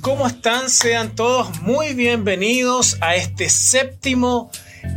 [0.00, 0.70] ¿cómo están?
[0.70, 4.48] Sean todos muy bienvenidos a este séptimo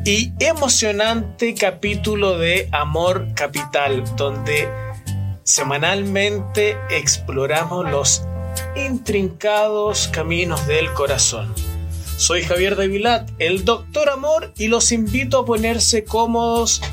[0.06, 4.70] y emocionante capítulo de Amor Capital, donde
[5.42, 8.22] semanalmente exploramos los
[8.76, 11.52] intrincados caminos del corazón.
[12.18, 16.84] Soy Javier de Vilat, el Doctor Amor, y los invito a ponerse cómodos,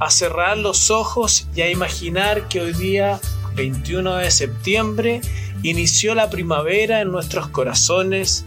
[0.00, 3.20] a cerrar los ojos y a imaginar que hoy día,
[3.56, 5.20] 21 de septiembre,
[5.62, 8.44] inició la primavera en nuestros corazones,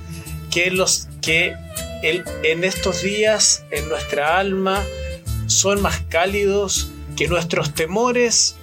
[0.52, 1.56] que, los, que
[2.02, 4.84] en estos días en nuestra alma
[5.48, 8.56] son más cálidos, que nuestros temores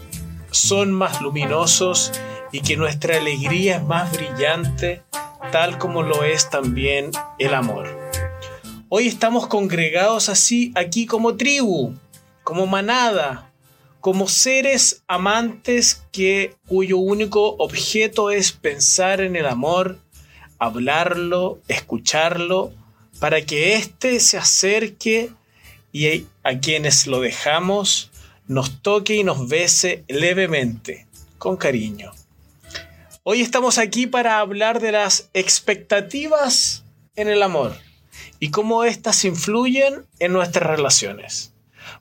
[0.51, 2.13] son más luminosos
[2.53, 5.03] y que nuestra alegría es más brillante,
[5.51, 7.89] tal como lo es también el amor.
[8.89, 11.95] Hoy estamos congregados así aquí como tribu,
[12.45, 13.52] como manada,
[14.03, 20.01] como seres amantes que cuyo único objeto es pensar en el amor,
[20.59, 22.73] hablarlo, escucharlo,
[23.21, 25.31] para que éste se acerque
[25.93, 28.11] y a quienes lo dejamos
[28.49, 31.07] nos toque y nos bese levemente,
[31.39, 32.11] con cariño.
[33.23, 36.83] Hoy estamos aquí para hablar de las expectativas
[37.15, 37.77] en el amor
[38.41, 41.52] y cómo éstas influyen en nuestras relaciones.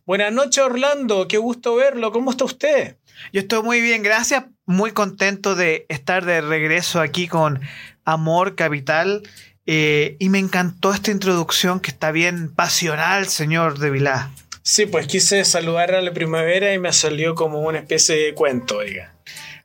[0.06, 1.28] Buenas noches, Orlando.
[1.28, 2.12] Qué gusto verlo.
[2.12, 2.98] ¿Cómo está usted?
[3.34, 4.46] Yo estoy muy bien, gracias.
[4.66, 7.60] Muy contento de estar de regreso aquí con
[8.06, 9.24] Amor Capital.
[9.66, 14.32] Eh, y me encantó esta introducción que está bien pasional, señor de Vilá.
[14.64, 18.78] Sí, pues quise saludar a la primavera y me salió como una especie de cuento,
[18.78, 19.16] oiga.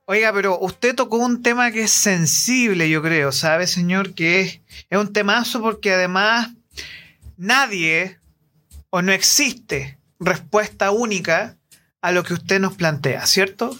[0.04, 4.14] Oiga, pero usted tocó un tema que es sensible, yo creo, ¿sabe, señor?
[4.14, 6.50] Que es, es un temazo porque además
[7.36, 8.18] nadie
[8.90, 11.56] o no existe respuesta única
[12.00, 13.76] a lo que usted nos plantea, ¿cierto?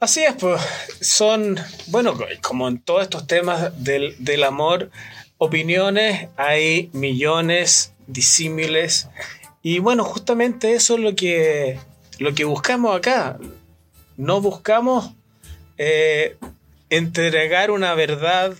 [0.00, 0.60] Así es, pues
[1.00, 4.90] son, bueno, como en todos estos temas del, amor,
[5.36, 9.08] opiniones, hay millones disímiles.
[9.62, 11.78] Y bueno, justamente eso es lo que,
[12.18, 13.38] lo que buscamos acá.
[14.16, 15.12] No buscamos
[15.76, 16.36] eh,
[16.90, 18.56] entregar una verdad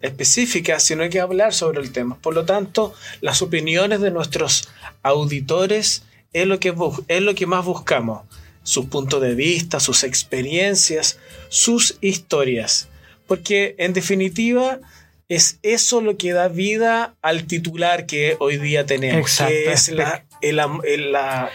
[0.00, 2.18] específica, sino que hablar sobre el tema.
[2.20, 4.68] Por lo tanto, las opiniones de nuestros
[5.02, 6.74] auditores es lo que,
[7.08, 8.22] es lo que más buscamos.
[8.62, 12.88] Sus puntos de vista, sus experiencias, sus historias.
[13.26, 14.80] Porque en definitiva
[15.28, 20.24] es eso lo que da vida al titular que hoy día tenemos, que es la,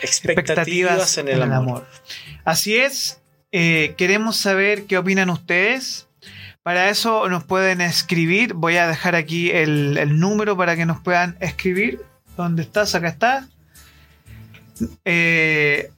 [0.02, 1.88] expectativas, en el, amor.
[2.44, 3.22] Así es,
[3.52, 6.08] eh, queremos saber qué opinan ustedes.
[6.64, 8.53] Para eso nos pueden escribir.
[8.53, 12.02] Voy a dejar aquí el, el número para que nos puedan escribir.
[12.38, 12.94] ¿Dónde estás?
[12.94, 13.48] Acá está
[15.06, 15.92] eh,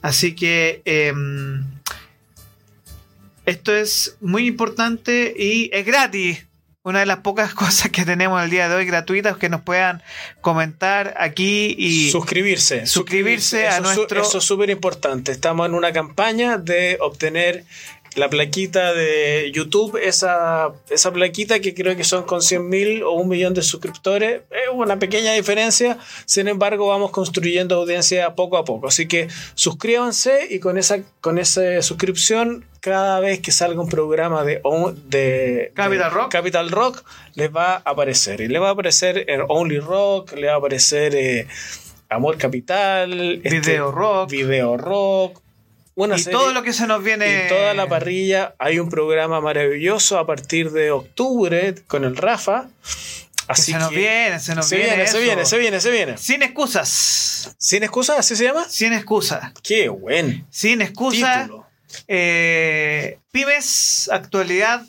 [0.00, 1.64] Así que em,
[3.46, 6.47] esto es muy importante y es gratis
[6.88, 10.02] una de las pocas cosas que tenemos el día de hoy gratuitas que nos puedan
[10.40, 12.86] comentar aquí y suscribirse.
[12.86, 14.22] Suscribirse, a nuestro.
[14.22, 15.32] Eso es súper importante.
[15.32, 17.64] Estamos en una campaña de obtener
[18.18, 23.12] la plaquita de YouTube, esa, esa plaquita que creo que son con 100 mil o
[23.12, 28.64] un millón de suscriptores, es una pequeña diferencia, sin embargo vamos construyendo audiencia poco a
[28.64, 33.88] poco, así que suscríbanse y con esa, con esa suscripción cada vez que salga un
[33.88, 34.60] programa de,
[35.06, 36.30] de, Capital, Rock.
[36.30, 37.02] Capital Rock
[37.34, 38.40] les va a aparecer.
[38.40, 41.46] Y le va a aparecer en Only Rock, le va a aparecer eh,
[42.08, 45.42] Amor Capital, este, Video Rock, Video Rock,
[46.04, 46.38] una y serie.
[46.38, 47.44] todo lo que se nos viene.
[47.46, 48.54] Y toda la parrilla.
[48.58, 52.68] Hay un programa maravilloso a partir de octubre con el Rafa.
[53.46, 54.94] Que Así se nos que- viene, se nos se viene.
[54.94, 56.18] viene, se viene, se viene, se viene.
[56.18, 57.54] Sin excusas.
[57.58, 58.18] ¿Sin excusa?
[58.18, 58.64] ¿Así se llama?
[58.68, 59.52] Sin excusas.
[59.62, 61.42] Qué buen Sin excusa.
[61.44, 61.66] título.
[62.06, 64.84] Eh, pymes, actualidad,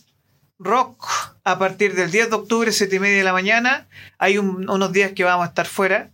[0.59, 1.05] rock,
[1.45, 3.87] a partir del 10 de octubre, 7 y media de la mañana.
[4.17, 6.09] Hay un- unos días que vamos a estar fuera,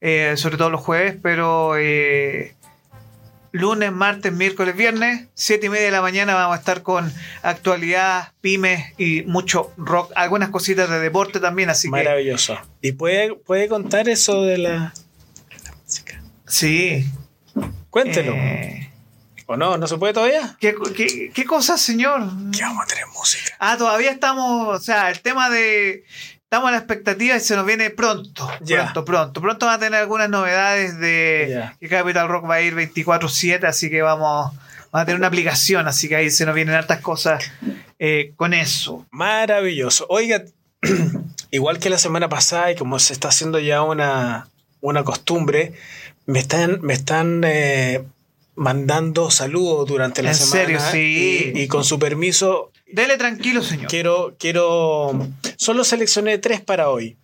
[0.00, 2.54] eh, sobre todo los jueves, pero eh,
[3.52, 7.12] lunes, martes, miércoles, viernes, 7 y media de la mañana vamos a estar con
[7.42, 12.58] actualidad, pymes y mucho rock, algunas cositas de deporte también, así que Maravilloso.
[12.80, 14.70] ¿Y puede, puede contar eso de la,
[15.64, 16.22] la música?
[16.46, 17.06] sí.
[17.90, 18.32] Cuéntelo.
[18.34, 18.92] eh,
[19.46, 19.76] ¿O no?
[19.76, 20.56] ¿No se puede todavía?
[20.60, 22.20] ¿qué, qué, qué cosa, señor?
[22.52, 23.56] Que vamos a tener música.
[23.58, 26.04] Ah, todavía estamos, o sea, el tema de...
[26.50, 29.40] Estamos a la expectativa y se nos viene pronto, pronto, pronto.
[29.40, 33.88] Pronto va a tener algunas novedades de que Capital Rock va a ir 24/7, así
[33.88, 34.52] que vamos,
[34.90, 37.44] vamos a tener una aplicación, así que ahí se nos vienen hartas cosas
[38.00, 39.06] eh, con eso.
[39.12, 40.06] Maravilloso.
[40.08, 40.42] Oiga,
[41.52, 44.48] igual que la semana pasada y como se está haciendo ya una,
[44.80, 45.74] una costumbre,
[46.26, 48.02] me están, me están eh,
[48.56, 50.62] mandando saludos durante la ¿En semana.
[50.64, 50.80] serio?
[50.90, 51.52] Sí.
[51.54, 53.88] Y, y con su permiso, Dele tranquilo, señor.
[53.88, 55.28] quiero, quiero.
[55.56, 57.16] Solo seleccioné tres para hoy.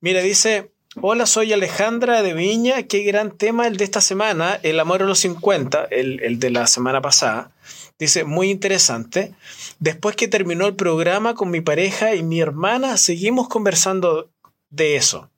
[0.00, 0.70] Mira, dice.
[1.00, 2.82] Hola, soy Alejandra de Viña.
[2.82, 6.50] Qué gran tema el de esta semana, El amor a los 50, el, el de
[6.50, 7.50] la semana pasada.
[7.98, 9.32] Dice, muy interesante.
[9.78, 14.28] Después que terminó el programa con mi pareja y mi hermana, seguimos conversando
[14.68, 15.30] de eso.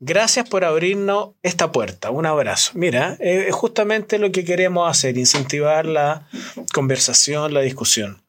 [0.00, 2.10] Gracias por abrirnos esta puerta.
[2.10, 2.72] Un abrazo.
[2.74, 6.28] Mira, eh, es justamente lo que queremos hacer, incentivar la
[6.72, 8.21] conversación, la discusión.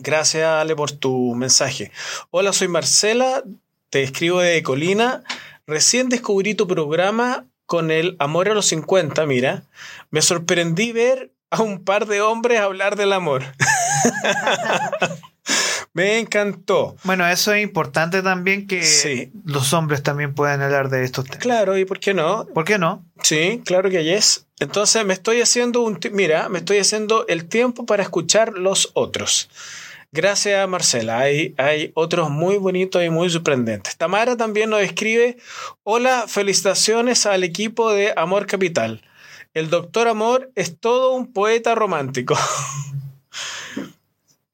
[0.00, 1.90] Gracias, Ale, por tu mensaje.
[2.30, 3.42] Hola, soy Marcela,
[3.90, 5.22] te escribo de Colina.
[5.66, 9.64] Recién descubrí tu programa con el Amor a los 50, mira.
[10.10, 13.42] Me sorprendí ver a un par de hombres hablar del amor.
[15.92, 16.96] Me encantó.
[17.04, 19.32] Bueno, eso es importante también que Sí.
[19.44, 21.38] los hombres también puedan hablar de estos temas.
[21.38, 22.44] Claro, ¿y por qué no?
[22.46, 23.04] ¿Por qué no?
[23.22, 24.45] Sí, claro que yes.
[24.58, 25.98] Entonces me estoy haciendo un...
[26.12, 29.48] Mira, me estoy haciendo el tiempo para escuchar los otros.
[30.12, 31.18] Gracias, Marcela.
[31.18, 33.96] Hay, hay otros muy bonitos y muy sorprendentes.
[33.96, 35.36] Tamara también nos escribe,
[35.82, 39.02] hola, felicitaciones al equipo de Amor Capital.
[39.52, 42.38] El doctor Amor es todo un poeta romántico.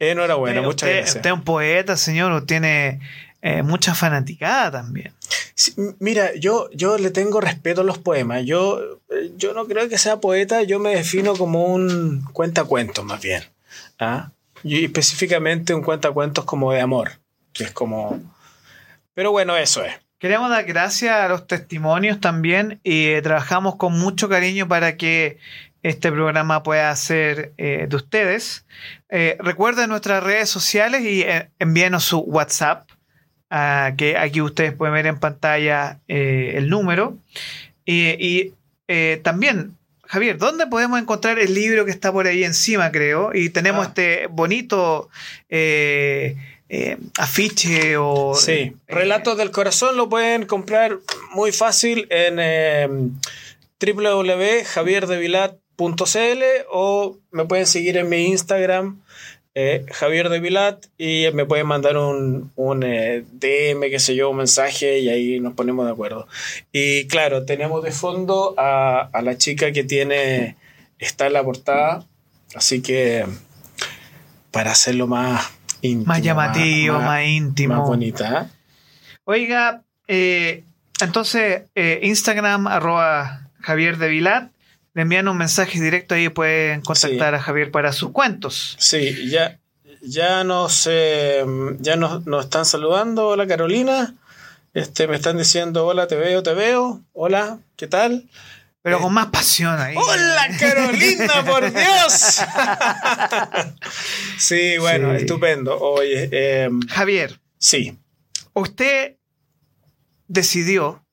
[0.00, 1.16] Enhorabuena, Eh, muchas usted, gracias.
[1.16, 2.98] Usted es un poeta, señor, tiene
[3.42, 5.12] eh, mucha fanaticada también.
[5.54, 8.44] Sí, mira, yo, yo le tengo respeto a los poemas.
[8.44, 13.20] Yo, eh, yo no creo que sea poeta, yo me defino como un cuentacuentos más
[13.20, 13.42] bien.
[13.98, 14.30] ¿ah?
[14.62, 17.18] Y específicamente un cuentacuentos como de amor,
[17.52, 18.20] que es como...
[19.14, 19.92] Pero bueno, eso es.
[20.22, 25.38] Queremos dar gracias a los testimonios también y eh, trabajamos con mucho cariño para que
[25.82, 28.64] este programa pueda ser eh, de ustedes.
[29.08, 31.24] Eh, recuerden nuestras redes sociales y
[31.58, 32.88] envíenos su WhatsApp,
[33.96, 37.16] que aquí ustedes pueden ver en pantalla eh, el número.
[37.84, 38.52] Y,
[38.88, 39.76] eh, también,
[40.06, 43.34] Javier, ¿dónde podemos encontrar el libro que está por ahí encima, creo?
[43.34, 43.88] Y tenemos Ah.
[43.88, 45.08] este bonito
[45.48, 46.36] eh,
[46.68, 48.34] eh, afiche o...
[48.34, 50.98] Sí, eh, Relatos del Corazón lo pueden comprar
[51.34, 52.88] muy fácil en eh,
[53.80, 59.00] www.javierdevilat.cl o me pueden seguir en mi Instagram,
[59.54, 64.30] eh, Javier de Vilat, y me pueden mandar un, un eh, DM, qué sé yo,
[64.30, 66.26] un mensaje y ahí nos ponemos de acuerdo.
[66.72, 70.56] Y claro, tenemos de fondo a, a la chica que tiene,
[70.98, 72.06] está en la portada,
[72.54, 73.26] así que
[74.50, 75.50] para hacerlo más
[75.82, 77.74] íntimo, más llamativo, más, íntimo.
[77.76, 78.42] más bonita.
[78.42, 79.16] ¿eh?
[79.24, 80.64] Oiga, eh,
[81.00, 84.50] entonces Instagram arroba Javier de Vilat,
[84.94, 87.36] le envían un mensaje directo ahí pueden contactar Sí.
[87.36, 88.76] a Javier para sus cuentos.
[88.78, 89.58] Sí, ya,
[90.02, 91.44] ya nos, eh,
[91.80, 93.28] ya nos, nos están saludando.
[93.28, 94.14] Hola Carolina.
[94.74, 97.02] Este, me están diciendo, hola, te veo, te veo.
[97.12, 98.28] Hola, ¿qué tal?
[98.82, 99.94] Pero Eh, con más pasión ahí.
[99.96, 102.40] ¡Hola Carolina, por Dios!
[104.38, 105.18] sí, bueno, Sí.
[105.22, 105.78] estupendo.
[105.78, 107.98] Oye, eh, Javier, sí,
[108.54, 109.16] usted
[110.28, 111.04] decidió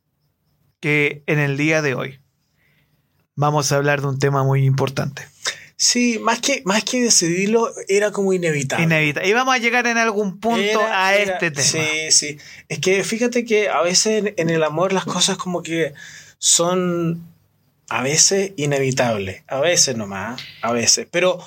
[0.79, 2.19] que en el día de hoy
[3.39, 5.23] vamos a hablar de un tema muy importante.
[5.77, 8.83] sí, más que, más que decidirlo, era como inevitable.
[8.85, 9.29] Inevitable.
[9.29, 11.65] Y vamos a llegar en algún punto Era- a era- este tema.
[11.67, 12.37] Sí, sí.
[12.67, 15.93] Es que fíjate que a veces en, en el amor las cosas como que
[16.37, 17.23] son
[17.87, 19.43] a veces inevitables.
[19.47, 21.07] A veces nomás, a veces.
[21.09, 21.39] Pero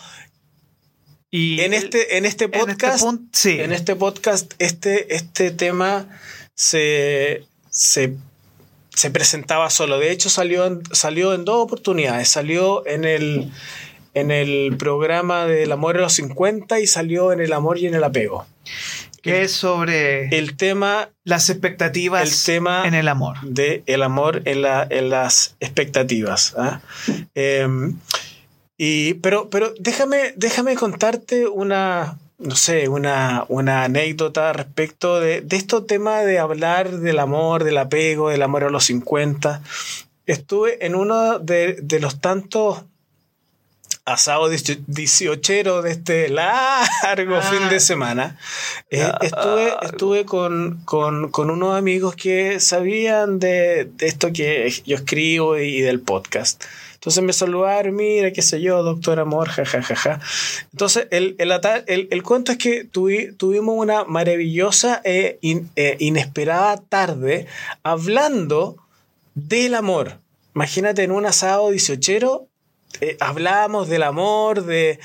[1.30, 3.60] Y en este, en este en este podcast, punto, sí.
[3.60, 6.08] en este podcast, este, este tema
[6.54, 8.16] se, se,
[8.94, 9.98] se presentaba solo.
[9.98, 12.28] De hecho, salió en, salió en dos oportunidades.
[12.28, 13.50] Salió en el
[14.14, 17.94] en el programa del amor a los 50 y salió en el amor y en
[17.94, 18.46] el apego.
[19.22, 23.36] Que es sobre el tema las expectativas el tema en el amor.
[23.42, 26.54] De el amor en, la, en las expectativas.
[26.58, 26.80] ¿ah?
[27.34, 27.98] Em,
[28.76, 35.56] y, pero, pero déjame, déjame contarte una, no sé, una, una anécdota respecto de, de
[35.56, 39.62] este tema de hablar del amor, del apego, del amor a los 50.
[40.26, 42.84] Estuve en uno de, de los tantos
[44.04, 47.42] asado 18 de este largo ah.
[47.42, 48.36] fin de semana,
[48.90, 54.96] eh, estuve, estuve con, con, con, unos amigos que sabían de, de, esto que yo
[54.96, 56.64] escribo y, del podcast.
[57.02, 59.96] Entonces me saludaron, mira, qué sé yo, doctor Amor, jajajaja.
[59.96, 60.66] Ja, ja, ja.
[60.70, 61.50] Entonces, el, el,
[61.88, 65.40] el, el, cuento es que tuvimos una maravillosa e
[65.98, 67.48] inesperada tarde
[67.82, 68.76] hablando
[69.34, 70.20] del amor.
[70.54, 72.46] Imagínate en un asado 18
[73.00, 75.00] eh, hablábamos del amor, de,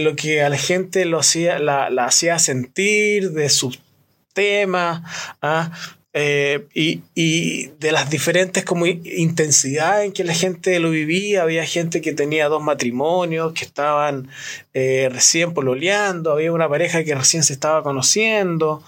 [0.00, 3.80] lo que a la gente lo hacía, la, hacía sentir, de sus
[4.34, 5.02] temas,
[5.40, 5.70] ¿ah?
[6.12, 11.42] Eh, y, de las diferentes como intensidades en que la gente lo vivía.
[11.42, 14.28] Había gente que tenía dos matrimonios, que estaban
[14.74, 18.82] eh, recién pololeando, había una pareja que recién se estaba conociendo,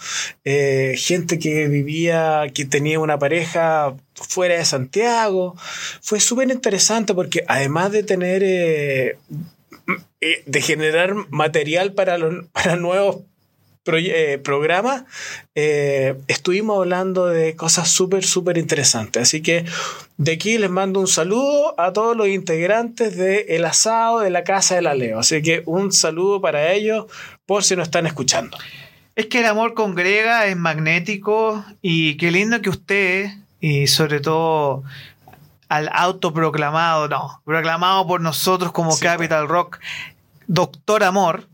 [0.44, 5.54] eh, gente que vivía, que tenía una pareja fuera de Santiago.
[6.00, 8.42] Fue súper interesante porque además de tener...
[10.46, 13.22] de generar material para, los, para nuevos
[13.84, 15.06] eh, programa,
[15.54, 19.22] eh, estuvimos hablando de cosas súper, súper interesantes.
[19.22, 19.64] Así que
[20.16, 24.44] de aquí les mando un saludo a todos los integrantes del el asado de la
[24.44, 25.18] Casa de la Leo.
[25.18, 27.06] Así que un saludo para ellos
[27.46, 28.56] por si nos están escuchando.
[29.16, 34.84] Es que el amor congrega, es magnético y qué lindo que usted, y sobre todo
[35.68, 39.80] al autoproclamado, no, proclamado por nosotros como Capital Rock,
[40.46, 41.48] Doctor Amor,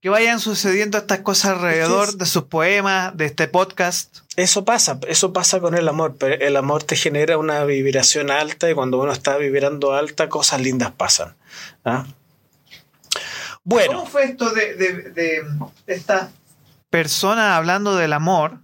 [0.00, 4.18] que vayan sucediendo estas cosas alrededor de sus poemas, de este podcast.
[4.36, 6.16] Eso pasa, eso pasa con el amor.
[6.20, 10.92] El amor te genera una vibración alta y cuando uno está vibrando alta, cosas lindas
[10.92, 11.36] pasan.
[11.84, 12.06] ¿ah?
[13.64, 13.94] Bueno.
[13.94, 15.42] ¿Cómo fue esto de,
[15.88, 16.30] esta
[16.90, 18.58] persona hablando del amor?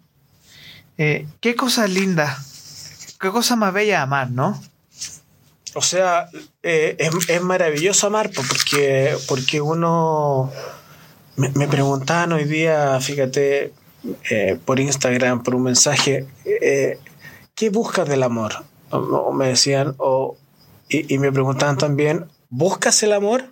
[0.99, 3.17] Eh, ¿Qué cosas lindas?
[3.19, 4.63] ¿Qué cosa más bella amar, no?
[5.75, 6.29] O sea,
[6.63, 10.53] eh, es, es, maravilloso amar porque, porque uno
[11.37, 13.73] me, preguntaban hoy día, fíjate,
[14.31, 16.99] eh, por Instagram, por un mensaje, eh,
[17.55, 18.53] ¿qué buscas del amor?
[19.33, 20.37] Me decían, o,
[20.89, 23.51] y, me preguntaban también, ¿buscas el amor?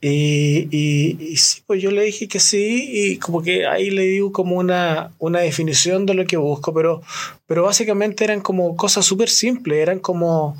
[0.00, 4.32] Y, y, sí, pues yo le dije que sí, y como que ahí le digo
[4.32, 7.02] como una, una definición de lo que busco, pero,
[7.46, 10.56] pero básicamente eran como cosas súper simples, eran como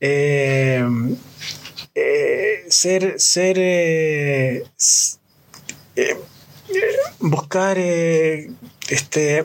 [0.00, 0.84] eh,
[2.68, 4.64] ser, ser eh,
[7.20, 8.50] buscar, eh,
[8.88, 9.44] este,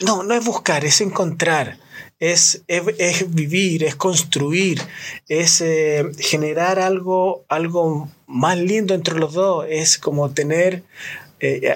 [0.00, 1.78] no, no es buscar, es encontrar.
[2.20, 4.80] Es, es, vivir, es construir,
[5.28, 10.84] es eh, generar algo, algo más lindo entre los dos, es como tener,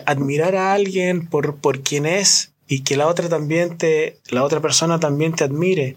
[0.06, 4.61] admirar a alguien por, por quien es y que la otra también te, la otra
[4.61, 5.97] persona también te admire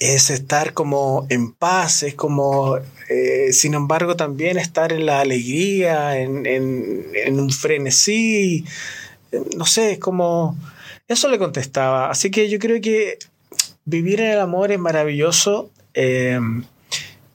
[0.00, 6.18] es estar como en paz, es como, eh, sin embargo, también estar en la alegría,
[6.18, 8.64] en, en, un frenesí,
[9.56, 10.56] no sé, es como,
[11.08, 12.10] eso le contestaba.
[12.10, 13.18] Así que yo creo que
[13.84, 16.40] vivir en el amor es maravilloso eh,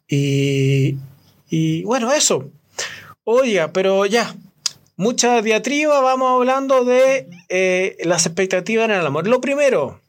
[0.07, 0.97] y,
[1.49, 2.49] y bueno, eso.
[3.23, 4.35] Oiga, pero ya,
[4.99, 9.27] mucha diatriba, vamos hablando de eh, las expectativas en el amor.
[9.27, 10.01] Lo primero,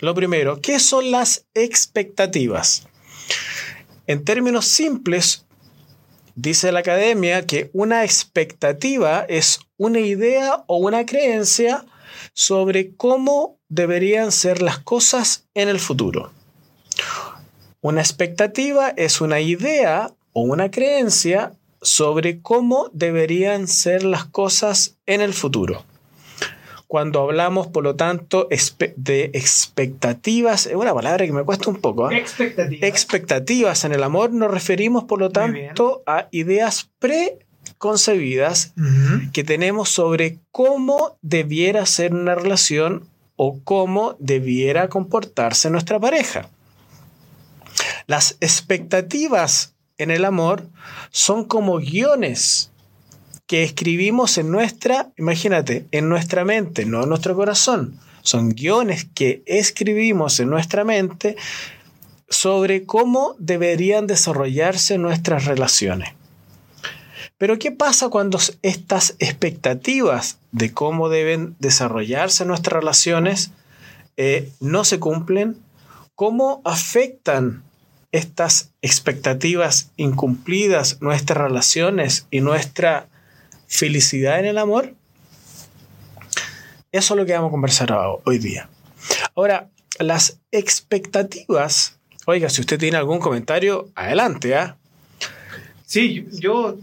[0.00, 2.86] lo primero, ¿qué son las expectativas?
[4.06, 5.46] En términos simples,
[6.34, 11.84] dice la academia que una expectativa es una idea o una creencia
[12.32, 16.32] sobre cómo deberían ser las cosas en el futuro.
[17.80, 21.52] Una expectativa es una idea o una creencia
[21.82, 25.84] sobre cómo deberían ser las cosas en el futuro.
[26.88, 28.48] Cuando hablamos, por lo tanto,
[28.96, 32.10] de expectativas, es una palabra que me cuesta un poco.
[32.10, 32.16] ¿eh?
[32.16, 32.88] Expectativas.
[32.88, 38.72] Expectativas en el amor nos referimos, por lo tanto, a ideas preconcebidas
[39.34, 46.48] que tenemos sobre cómo debiera ser una relación o cómo debiera comportarse nuestra pareja.
[48.06, 50.66] Las expectativas en el amor
[51.10, 52.72] son como guiones
[53.48, 57.98] que escribimos en nuestra, imagínate, en nuestra mente, no en nuestro corazón.
[58.22, 61.34] Son guiones que escribimos en nuestra mente
[62.28, 66.10] sobre cómo deberían desarrollarse nuestras relaciones.
[67.38, 73.52] Pero ¿qué pasa cuando estas expectativas de cómo deben desarrollarse nuestras relaciones
[74.18, 75.56] eh, no se cumplen?
[76.14, 77.62] ¿Cómo afectan
[78.12, 83.08] estas expectativas incumplidas nuestras relaciones y nuestra
[83.68, 84.94] felicidad en el amor?
[86.90, 87.94] Eso es lo que vamos a conversar
[88.24, 88.68] hoy día.
[89.36, 94.76] Ahora, las expectativas, oiga, si usted tiene algún comentario, adelante, ¿ah?
[95.84, 96.78] Sí, yo,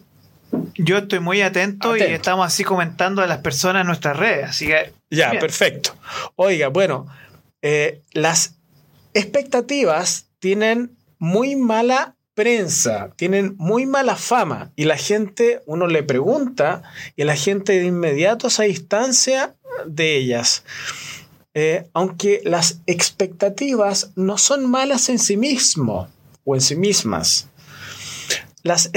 [0.75, 4.67] yo estoy muy atento, y estamos así comentando a las personas en nuestras redes, así
[4.67, 4.93] que...
[5.09, 5.95] Ya, perfecto.
[6.35, 7.07] Oiga, bueno,
[7.61, 8.55] eh, las
[9.13, 16.83] expectativas tienen muy mala prensa, tienen muy mala fama y la gente, uno le pregunta
[17.15, 19.55] y la gente de inmediato se distancia
[19.87, 20.63] de ellas.
[21.53, 26.09] Eh, aunque las expectativas no son malas en sí mismo
[26.43, 27.47] o en sí mismas.
[28.61, 28.91] Las,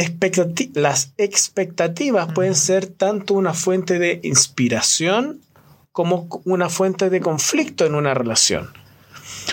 [0.74, 5.40] las expectativas pueden ser tanto una fuente de inspiración
[5.92, 8.70] como una fuente de conflicto en una relación.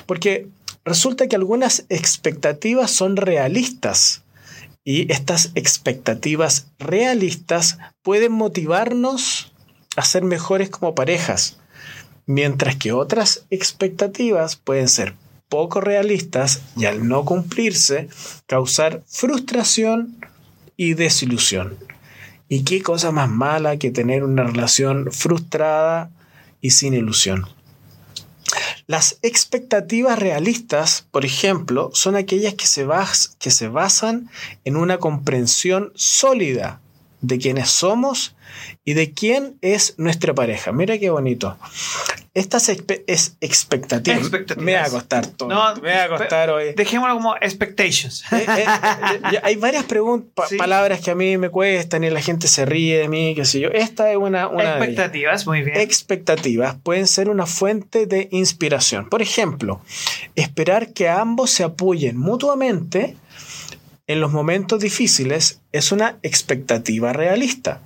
[0.08, 0.48] Porque
[0.86, 4.24] resulta que algunas expectativas son realistas
[4.84, 9.52] y estas expectativas realistas pueden motivarnos
[9.96, 11.58] a ser mejores como parejas,
[12.28, 15.16] mientras que otras expectativas pueden ser
[15.50, 18.10] poco realistas y al no cumplirse
[18.46, 20.18] causar frustración
[20.78, 21.78] y desilusión.
[22.48, 26.12] ¿Y qué cosa más mala que tener una relación frustrada
[26.62, 27.55] y sin ilusión?
[28.88, 32.88] Las expectativas realistas, por ejemplo, son aquellas que se,
[33.40, 34.30] que se basan
[34.64, 36.82] en una comprensión sólida
[37.28, 38.36] de quiénes somos
[38.84, 40.72] y de quién es nuestra pareja.
[40.72, 41.58] Mira qué bonito.
[42.34, 44.30] Estas es expectativas.
[44.58, 45.50] Me va a costar todo.
[45.50, 46.74] No, me va a costar hoy.
[46.76, 48.24] Dejémoslo como expectations.
[48.32, 48.66] Eh, eh,
[49.34, 52.98] eh, hay varias preguntas, palabras que a mí me cuestan y la gente se ríe
[53.00, 53.70] de mí, qué sé yo.
[53.70, 54.50] Esta es una...
[54.50, 55.80] una expectativas, muy bien.
[55.80, 59.10] Expectativas pueden ser una fuente de inspiración.
[59.10, 59.82] Por ejemplo,
[60.36, 63.16] esperar que ambos se apoyen mutuamente
[64.08, 67.82] en los momentos difíciles es una expectativa realista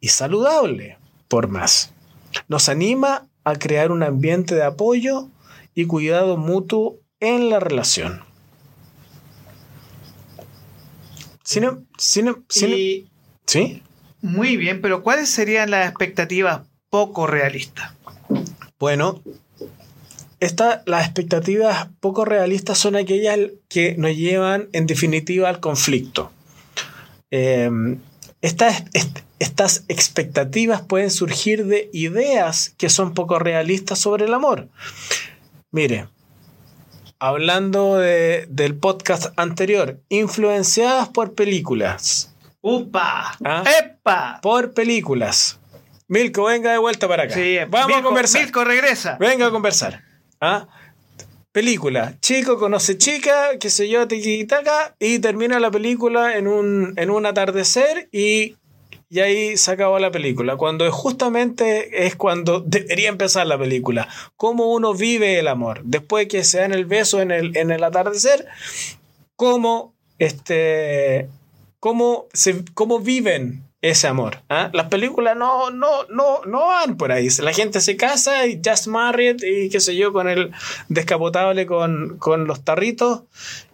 [0.00, 0.98] y saludable,
[1.28, 1.92] por más.
[2.48, 5.28] Nos anima a crear un ambiente de apoyo
[5.74, 8.22] y cuidado mutuo en la relación.
[13.46, 13.82] ¿Sí?
[14.22, 17.92] Muy bien, pero ¿cuáles serían las expectativas poco realistas?
[18.78, 19.22] Bueno,
[20.40, 26.30] las expectativas poco realistas son aquellas que nos llevan en definitiva al conflicto.
[27.30, 27.70] Eh,
[28.42, 28.84] estas,
[29.38, 34.68] estas expectativas pueden surgir de ideas que son poco realistas sobre el amor.
[35.72, 36.08] Mire,
[37.18, 42.32] hablando del podcast anterior, influenciadas por películas.
[42.60, 43.36] ¡Upa!
[43.44, 43.64] ¿Ah?
[43.80, 44.40] ¡Epa!
[44.42, 45.58] Por películas.
[46.08, 47.34] Milko, venga de vuelta para acá.
[47.34, 48.42] Sí, Vamos a conversar.
[48.42, 49.16] Milko regresa.
[49.18, 50.05] Venga a conversar.
[50.40, 50.68] ¿Ah?
[51.52, 52.18] Película.
[52.20, 57.24] Chico conoce chica, qué sé yo, tiquitaca, y termina la película en un, en un
[57.24, 58.56] atardecer y,
[59.08, 60.56] y ahí se acabó la película.
[60.56, 64.06] Cuando justamente es cuando debería empezar la película.
[64.36, 65.80] Cómo uno vive el amor.
[65.84, 68.46] Después que se dan el beso en el, en el atardecer,
[69.34, 71.28] cómo, este,
[71.80, 74.42] cómo, se, cómo viven ese amor.
[74.48, 74.70] ¿ah?
[74.72, 77.28] Las películas no, no, no, no van por ahí.
[77.40, 80.52] La gente se casa y just married y qué sé yo, con el
[80.88, 83.22] descapotable con, los tarritos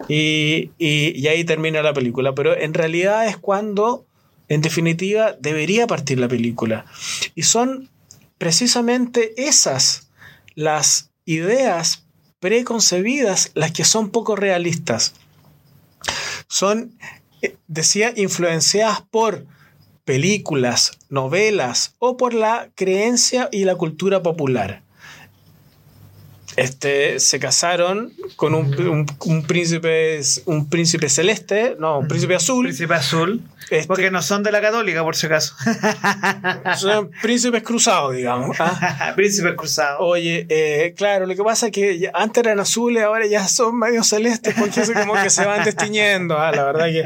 [0.07, 2.35] y, y, ahí termina la película.
[2.35, 4.05] Pero en realidad es cuando,
[4.49, 6.85] en definitiva, debería partir la película.
[7.35, 7.89] Y son
[8.37, 10.09] precisamente esas
[10.55, 12.05] las ideas
[12.39, 15.13] preconcebidas las que son poco realistas.
[16.47, 16.93] Son,
[17.41, 19.45] eh, decía, influenciadas por
[20.05, 24.83] películas, novelas o por la creencia y la cultura popular.
[26.55, 28.69] Este, se casaron con un,
[29.47, 32.65] príncipe un príncipe celeste, no, un príncipe azul.
[32.65, 33.41] Príncipe azul.
[33.71, 35.55] Este, porque no son de la católica, por si acaso.
[36.77, 38.55] Son príncipes cruzados, digamos.
[38.59, 39.13] ¿ah?
[39.15, 39.97] príncipes cruzados.
[40.01, 44.03] Oye, eh, claro, lo que pasa es que antes eran azules, ahora ya son medio
[44.03, 46.37] celestes, porque como que se van destiñendo.
[46.37, 46.51] ¿ah?
[46.51, 47.05] La verdad que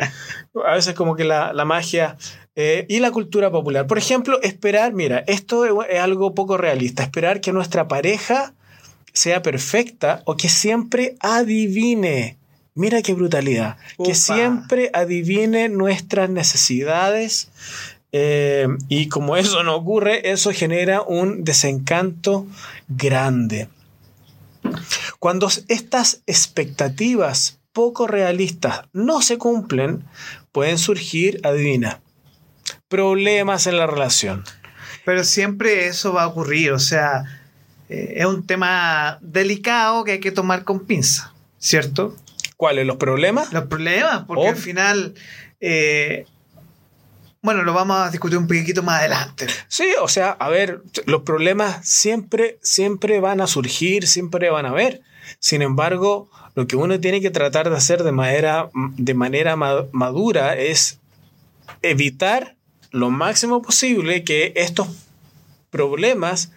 [0.65, 2.17] a veces como que la, la magia
[2.55, 3.85] eh, y la cultura popular.
[3.85, 8.55] Por ejemplo, esperar, mira, esto es algo poco realista, esperar que nuestra pareja
[9.13, 12.37] sea perfecta o que siempre adivine.
[12.73, 13.77] Mira qué brutalidad.
[14.03, 17.49] Que siempre adivine nuestras necesidades.
[18.11, 22.47] Eh, y como eso no ocurre, eso genera un desencanto
[22.87, 23.69] grande.
[25.19, 30.03] Cuando estas expectativas poco realistas no se cumplen,
[30.57, 32.01] pueden surgir, adivina,
[32.87, 34.43] problemas en la relación.
[35.05, 37.25] Pero siempre eso va a ocurrir, o sea,
[37.89, 42.15] eh, es un tema delicado que hay que tomar con pinza, ¿cierto?
[42.55, 42.87] ¿Cuáles?
[42.87, 43.53] ¿Los problemas?
[43.53, 44.49] Los problemas, porque Oh.
[44.49, 45.13] al final,
[45.59, 46.25] eh,
[47.43, 49.45] bueno, lo vamos a discutir un poquito más adelante.
[49.67, 54.69] Sí, o sea, a ver, los problemas siempre, siempre van a surgir, siempre van a
[54.69, 55.01] haber.
[55.37, 59.85] Sin embargo, lo que uno tiene que tratar de hacer de manera, de manera ma-
[59.91, 60.97] madura es
[61.83, 62.55] evitar
[62.89, 64.87] lo máximo posible que estos
[65.69, 66.51] problemas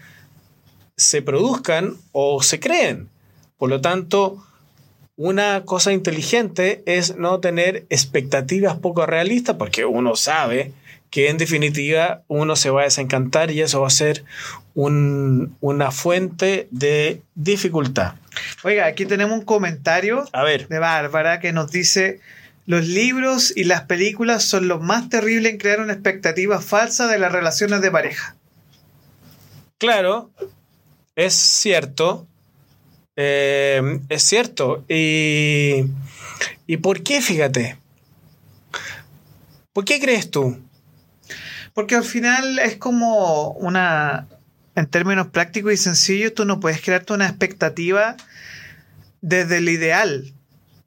[0.97, 3.11] se produzcan o se creen.
[3.59, 4.43] Por lo tanto,
[5.17, 10.73] una cosa inteligente es no tener expectativas poco realistas porque uno sabe
[11.11, 14.25] que en definitiva uno se va a desencantar y eso va a ser
[14.75, 18.15] un- una fuente de dificultad.
[18.63, 22.21] Oiga, aquí tenemos un comentario A ver, de Bárbara que nos dice,
[22.67, 27.19] los libros y las películas son lo más terrible en crear una expectativa falsa de
[27.19, 28.37] las relaciones de pareja.
[29.79, 30.31] claro,
[31.17, 32.27] es cierto,
[33.17, 34.85] eh, es cierto.
[34.89, 35.85] Y,
[36.67, 37.21] ¿Y por qué?
[37.21, 37.77] Fíjate.
[39.73, 40.59] ¿Por qué crees tú?
[41.81, 44.27] Porque al final es como una,
[44.77, 48.19] en términos prácticos y sencillos, tú no puedes crearte una expectativa
[49.23, 50.35] desde el ideal.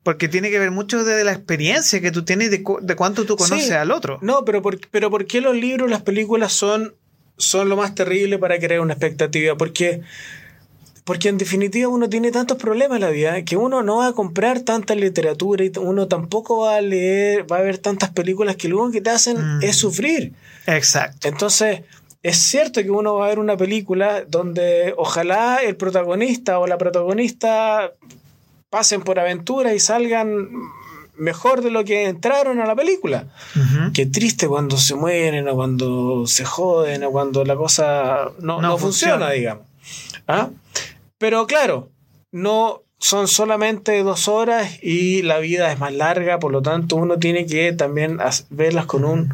[0.03, 3.25] Porque tiene que ver mucho desde la experiencia que tú tienes de, cu- de cuánto
[3.25, 3.73] tú conoces Sí.
[3.73, 4.19] al otro.
[4.21, 6.93] No, pero por, pero ¿por qué los libros, las películas son,
[7.37, 9.57] son lo más terrible para crear una expectativa?
[9.57, 10.01] Porque,
[11.03, 14.13] porque en definitiva uno tiene tantos problemas en la vida que uno no va a
[14.13, 18.69] comprar tanta literatura y uno tampoco va a leer, va a ver tantas películas que
[18.69, 19.63] lo único que te hacen Mm.
[19.63, 20.33] es sufrir.
[20.65, 21.27] Exacto.
[21.27, 21.81] Entonces,
[22.21, 26.77] es cierto que uno va a ver una película donde ojalá el protagonista o la
[26.77, 27.91] protagonista
[28.69, 30.49] pasen por aventura y salgan
[31.17, 33.25] mejor de lo que entraron a la película.
[33.93, 38.69] Qué triste cuando se mueren o cuando se joden o cuando la cosa no, No
[38.69, 39.31] no funciona, funciona.
[39.31, 39.63] digamos.
[40.27, 40.49] ¿Ah?
[41.23, 41.89] Pero claro,
[42.33, 47.17] no son solamente dos horas y la vida es más larga, por lo tanto uno
[47.17, 49.29] tiene que también as- verlas con un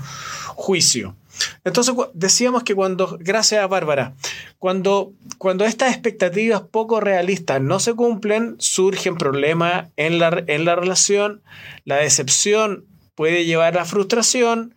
[0.50, 1.16] juicio.
[1.64, 4.14] Entonces decíamos que cuando, gracias a Bárbara,
[4.60, 10.76] cuando, cuando estas expectativas poco realistas no se cumplen, surgen problemas en la, en la
[10.76, 11.42] relación,
[11.86, 14.76] la decepción puede llevar a frustración,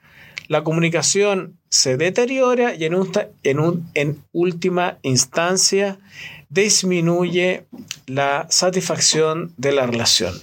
[0.48, 3.11] la comunicación se deteriora y en, un
[3.45, 5.97] en, un- en última instancia
[6.51, 7.65] disminuye
[8.07, 10.35] la satisfacción de la relación.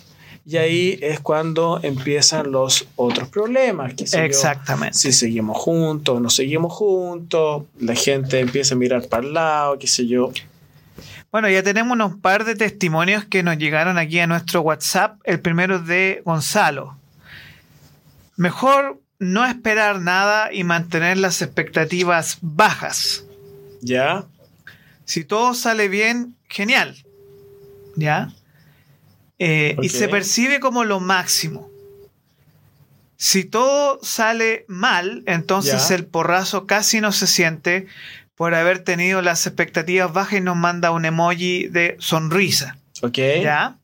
[0.44, 3.96] Y ahí es cuando empiezan los otros problemas.
[3.96, 4.98] yo, Exactamente.
[4.98, 9.86] si seguimos juntos, no seguimos juntos, la gente empieza a mirar para el lado, qué
[9.86, 10.32] sé yo.
[11.32, 15.20] Bueno, ya tenemos unos par de testimonios que nos llegaron aquí a nuestro WhatsApp.
[15.26, 16.98] El primero de Gonzalo.
[18.36, 23.26] Mejor no esperar nada y mantener las expectativas bajas.
[23.82, 24.26] ¿Ya?
[25.06, 26.96] Si todo sale bien, genial.
[27.96, 28.32] ¿Ya?
[29.40, 31.70] Eh, Y se percibe como lo máximo.
[33.18, 35.96] Si todo sale mal, entonces Ya.
[35.96, 37.88] el porrazo casi no se siente
[38.36, 42.78] por haber tenido las expectativas bajas y nos manda un emoji de sonrisa.
[43.02, 43.18] Ok.
[43.42, 43.78] ¿Ya?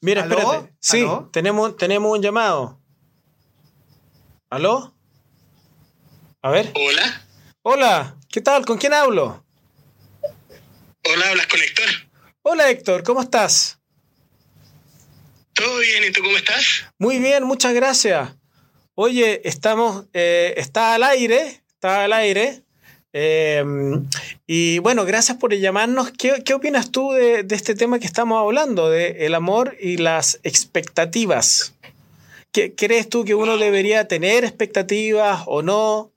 [0.00, 0.38] Mira, ¿Aló?
[0.38, 0.72] espérate.
[0.80, 1.28] Sí, ¿Aló?
[1.32, 2.77] Tenemos, tenemos un llamado.
[4.50, 4.94] ¿Aló?
[6.40, 6.72] A ver.
[6.74, 7.26] Hola,
[7.62, 8.64] Hola, ¿qué tal?
[8.64, 9.44] ¿Con quién hablo?
[11.06, 11.86] hola, hablas con Héctor.
[12.42, 13.78] Hola Héctor, ¿cómo estás?
[15.52, 16.04] ¿Todo bien?
[16.04, 16.86] ¿Y tú cómo estás?
[16.98, 18.36] Muy bien, muchas gracias.
[18.94, 22.62] Oye, estamos, eh, está al aire, está al aire.
[23.12, 23.64] Eh,
[24.46, 26.10] y bueno, gracias por llamarnos.
[26.12, 29.98] ¿Qué, qué opinas tú de, de este tema que estamos hablando, de el amor y
[29.98, 31.74] las expectativas?
[32.52, 36.12] ¿Qué, ¿Crees tú que uno debería tener expectativas o no?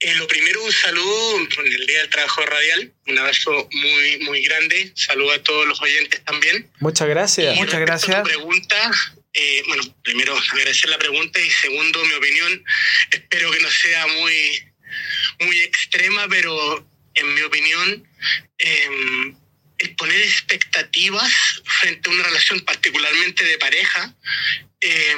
[0.00, 2.92] Eh, lo primero, un saludo en el Día del Trabajo Radial.
[3.08, 4.92] Un abrazo muy, muy grande.
[4.94, 6.70] Saludo a todos los oyentes también.
[6.78, 7.56] Muchas gracias.
[7.56, 8.22] Y Muchas gracias.
[8.22, 8.92] tu pregunta,
[9.32, 12.64] eh, bueno, primero agradecer la pregunta y segundo, mi opinión.
[13.10, 14.72] Espero que no sea muy,
[15.40, 18.08] muy extrema, pero en mi opinión,
[18.58, 19.34] eh,
[19.78, 21.32] el poner expectativas
[21.64, 24.14] frente a una relación particularmente de pareja,
[24.80, 25.16] eh,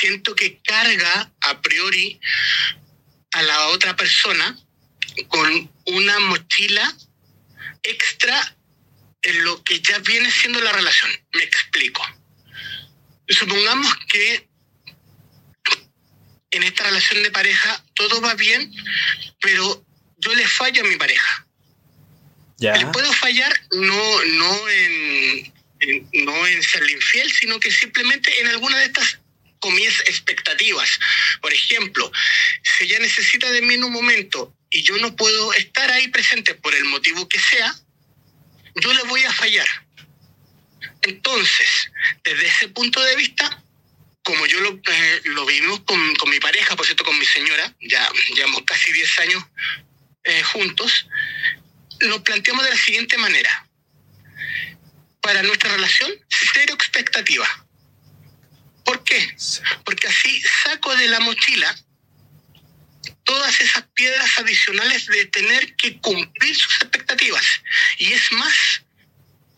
[0.00, 2.20] siento que carga a priori
[3.32, 4.58] a la otra persona
[5.28, 6.96] con una mochila
[7.82, 8.56] extra
[9.22, 11.10] en lo que ya viene siendo la relación.
[11.34, 12.02] Me explico.
[13.28, 14.48] Supongamos que
[16.50, 18.72] en esta relación de pareja todo va bien,
[19.40, 19.84] pero
[20.16, 21.47] yo le fallo a mi pareja.
[22.58, 22.90] Ya.
[22.92, 25.52] Puedo fallar no, no, en,
[26.24, 29.20] no en serle infiel, sino que simplemente en alguna de estas
[29.60, 30.98] comillas expectativas.
[31.40, 32.10] Por ejemplo,
[32.62, 36.54] si ella necesita de mí en un momento y yo no puedo estar ahí presente
[36.54, 37.74] por el motivo que sea,
[38.76, 39.68] yo le voy a fallar.
[41.02, 41.90] Entonces,
[42.24, 43.62] desde ese punto de vista,
[44.22, 47.74] como yo lo, eh, lo vivimos con, con, mi pareja, por cierto, con mi señora,
[47.80, 49.44] ya llevamos casi 10 años
[50.24, 51.06] eh, juntos,
[52.00, 53.66] lo planteamos de la siguiente manera.
[55.20, 56.10] Para nuestra relación,
[56.52, 57.46] cero expectativa.
[58.84, 59.36] ¿Por qué?
[59.84, 61.74] Porque así saco de la mochila
[63.28, 67.44] todas esas piedras adicionales de tener que cumplir sus expectativas.
[67.98, 68.82] Y es más,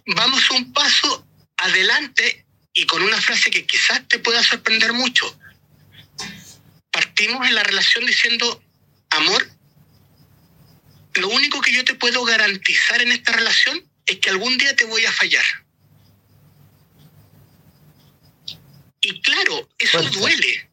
[0.06, 1.24] vamos un paso
[1.56, 5.38] adelante y con una frase que quizás te pueda sorprender mucho.
[6.90, 8.60] Partimos en la relación diciendo,
[9.10, 9.48] amor,
[11.14, 14.84] lo único que yo te puedo garantizar en esta relación es que algún día te
[14.84, 15.44] voy a fallar.
[19.00, 20.68] Y claro, eso duele.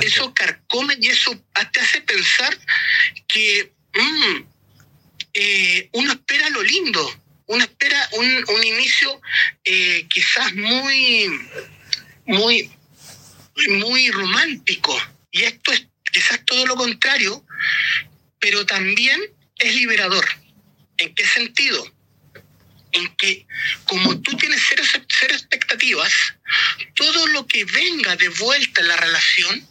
[0.00, 2.56] Eso carcome y eso te hace pensar
[3.26, 4.36] que mm,
[5.34, 9.20] eh, uno espera lo lindo, uno espera un, un inicio
[9.64, 11.30] eh, quizás muy,
[12.26, 12.70] muy,
[13.70, 14.96] muy romántico.
[15.30, 17.44] Y esto es quizás todo lo contrario,
[18.38, 19.20] pero también
[19.60, 20.26] es liberador.
[20.98, 21.84] ¿En qué sentido?
[22.92, 23.46] En que
[23.84, 26.12] como tú tienes cero, cero expectativas,
[26.94, 29.68] todo lo que venga de vuelta en la relación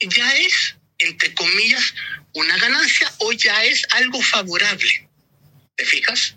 [0.00, 1.94] ya es, entre comillas,
[2.34, 5.08] una ganancia o ya es algo favorable.
[5.76, 6.36] ¿Te fijas?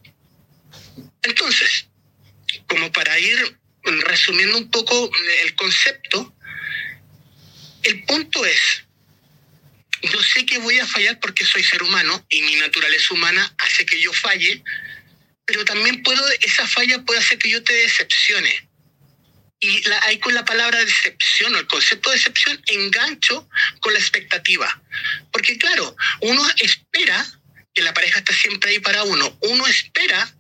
[1.24, 1.88] Entonces,
[2.68, 5.12] como para ir resumiendo un poco
[5.44, 6.36] el concepto,
[7.84, 8.85] el punto es,
[10.12, 13.86] yo sé que voy a fallar porque soy ser humano y mi naturaleza humana hace
[13.86, 14.64] que yo falle,
[15.46, 18.70] pero también puedo, esa falla puede hacer que yo te decepcione.
[19.60, 23.48] Y ahí con la palabra decepción o el concepto de decepción engancho
[23.80, 24.82] con la expectativa.
[25.32, 27.26] Porque claro, uno espera
[27.74, 29.38] que la pareja esté siempre ahí para uno.
[29.42, 30.36] Uno espera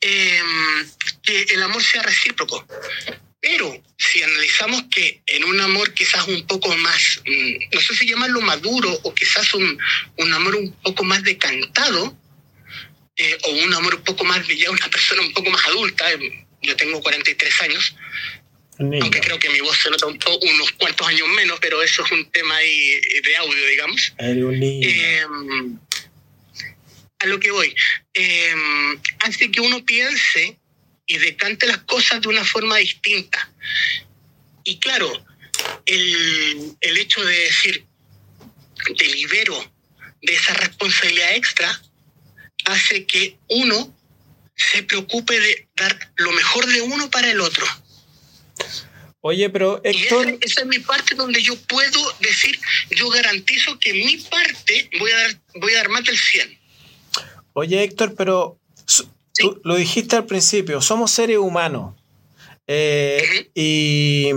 [0.00, 0.90] em,
[1.22, 2.66] que el amor sea recíproco.
[3.40, 8.08] Pero si analizamos que en un amor quizás un poco más, mm, no sé si
[8.08, 9.78] llamarlo maduro o quizás un,
[10.16, 12.16] un amor un poco más decantado,
[13.16, 16.10] eh, o un amor un poco más de ya una persona un poco más adulta,
[16.12, 17.94] em, yo tengo 43 años,
[18.78, 22.04] aunque creo que mi voz se nota un poco, unos cuantos años menos, pero eso
[22.04, 24.12] es un tema ahí de audio, digamos.
[24.84, 25.24] Eh,
[27.18, 27.74] a lo que voy.
[28.14, 28.54] Eh,
[29.20, 30.58] hace que uno piense
[31.08, 33.50] y decante las cosas de una forma distinta.
[34.62, 35.10] Y claro,
[35.86, 37.86] el, el hecho de decir,
[38.96, 39.72] te libero
[40.22, 41.82] de esa responsabilidad extra,
[42.66, 43.94] hace que uno
[44.54, 47.66] se preocupe de dar lo mejor de uno para el otro.
[49.20, 50.38] Oye, pero Héctor...
[50.40, 52.58] esa, es mi parte donde yo puedo decir,
[52.90, 56.58] yo garantizo que mi parte voy a dar, voy a dar más del 100.
[57.54, 58.60] Oye, Héctor, pero
[59.38, 61.94] tú lo dijiste al principio, somos seres humanos.
[62.66, 64.30] Eh, y,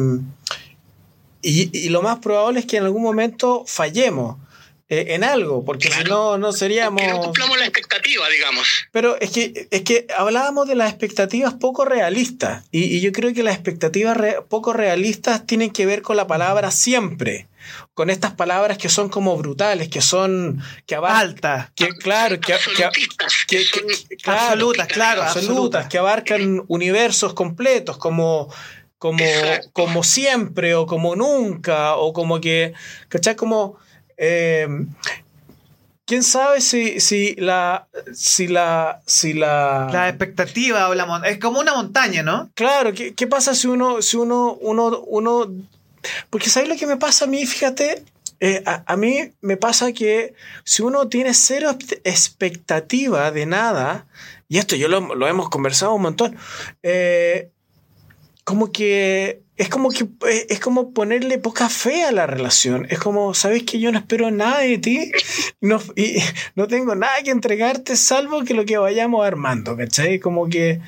[1.41, 4.37] y, lo más probable es que en algún momento fallemos.
[4.93, 7.01] Eh, en algo, porque si no, no seríamos...
[7.01, 8.67] no cumplamos la expectativa, digamos.
[8.91, 13.41] Pero es que, es que hablábamos de las expectativas poco realistas, y, yo creo que
[13.41, 14.17] las expectativas
[14.49, 17.47] poco realistas tienen que ver con la palabra siempre,
[17.93, 20.62] con estas palabras que son como brutales, que son...
[20.86, 21.71] que Altas.
[21.76, 22.54] Que, claro, que,
[23.47, 23.65] que,
[24.24, 28.52] claro, absolutas, claro, absolutas, que abarcan universos completos, como
[28.97, 29.26] como,
[29.74, 32.74] como siempre o como nunca o como que,
[33.10, 33.36] ¿cachai?
[33.36, 33.80] Como
[34.15, 34.67] eh,
[36.12, 37.88] ¿Quién sabe si, si la.
[38.13, 39.02] si la.
[39.06, 39.88] si la.
[39.93, 42.50] La expectativa o la es como una montaña, ¿no?
[42.54, 44.02] Claro, ¿qué, qué pasa si uno.
[44.02, 44.58] si uno.
[44.60, 45.00] uno.
[45.08, 45.47] uno.
[46.29, 47.45] Porque ¿sabes lo que me pasa a mí?
[47.45, 48.03] Fíjate.
[48.43, 50.33] Eh, a, mí me pasa que
[50.63, 54.07] si uno tiene cero expectativa de nada,
[54.49, 56.35] y esto yo lo, lo hemos conversado un montón,
[56.81, 57.51] eh,
[58.43, 62.87] como que es como que eh, es como ponerle poca fe a la relación.
[62.89, 65.11] Es como, sabes que yo no espero nada de ti
[65.61, 66.15] no, y
[66.55, 70.19] no tengo nada que entregarte salvo que lo que vayamos armando, ¿cachai?
[70.19, 70.81] Como que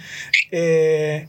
[0.52, 1.28] eh,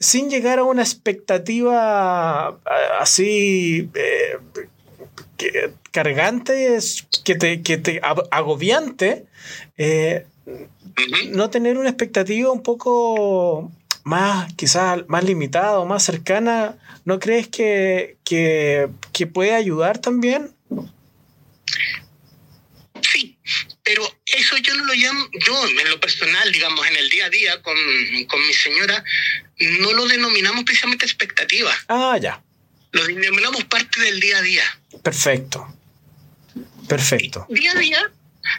[0.00, 2.58] sin llegar a una expectativa
[2.98, 4.38] así eh,
[5.92, 6.78] cargante,
[7.24, 9.26] que te, que te agobiante,
[11.30, 13.70] no tener una expectativa un poco
[14.04, 20.50] más, quizás más limitada o más cercana, ¿no crees que, que, puede ayudar también?
[23.90, 27.28] Pero eso yo no lo llamo, yo en lo personal, digamos, en el día a
[27.28, 27.76] día con,
[28.28, 29.02] con mi señora,
[29.80, 31.76] no lo denominamos precisamente expectativa.
[31.88, 32.40] Ah, ya.
[32.92, 34.62] Lo denominamos parte del día a día.
[35.02, 35.76] Perfecto.
[36.88, 37.46] Perfecto.
[37.48, 38.12] Día a día,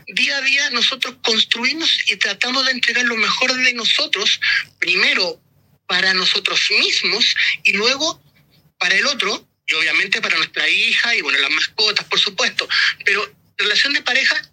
[0.08, 4.41] día a día nosotros construimos y tratamos de entregar lo mejor de nosotros,
[4.80, 5.39] primero
[5.88, 8.22] para nosotros mismos y luego
[8.78, 12.67] para el otro, y obviamente para nuestra hija y bueno, las mascotas, por supuesto.
[13.06, 14.51] Pero relación de pareja,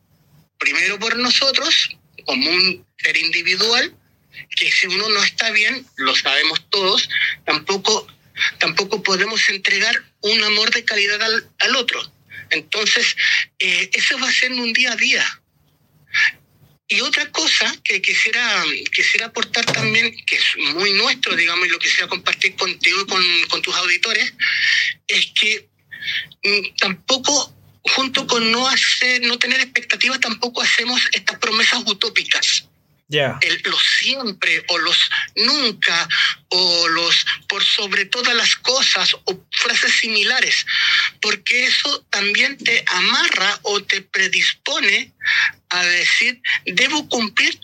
[0.59, 1.91] primero por nosotros,
[2.25, 3.95] como un ser individual,
[4.57, 7.09] que si uno no está bien, lo sabemos todos,
[7.45, 8.07] tampoco,
[8.59, 12.01] tampoco podemos entregar un amor de calidad al, al otro.
[12.51, 13.17] Entonces,
[13.59, 15.43] eh, eso va a ser un día a día.
[16.91, 20.45] Y otra cosa que quisiera, quisiera aportar también, que es
[20.75, 24.33] muy nuestro, digamos, y lo quisiera compartir contigo y con, con tus auditores,
[25.07, 25.69] es que
[26.43, 32.65] mm, tampoco, junto con no hacer, no tener expectativas, tampoco hacemos estas promesas utópicas.
[33.11, 36.07] El, los siempre o los nunca
[36.49, 40.67] o los por sobre todas las cosas o frases similares,
[41.23, 45.15] porque eso también te amarra o te predispone
[45.71, 47.59] a decir, debo cumplir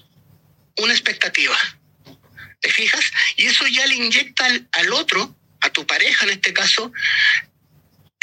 [0.78, 1.56] una expectativa.
[2.62, 3.04] ¿Te fijas?
[3.36, 6.90] Y eso ya le inyecta al, al otro, a tu pareja en este caso,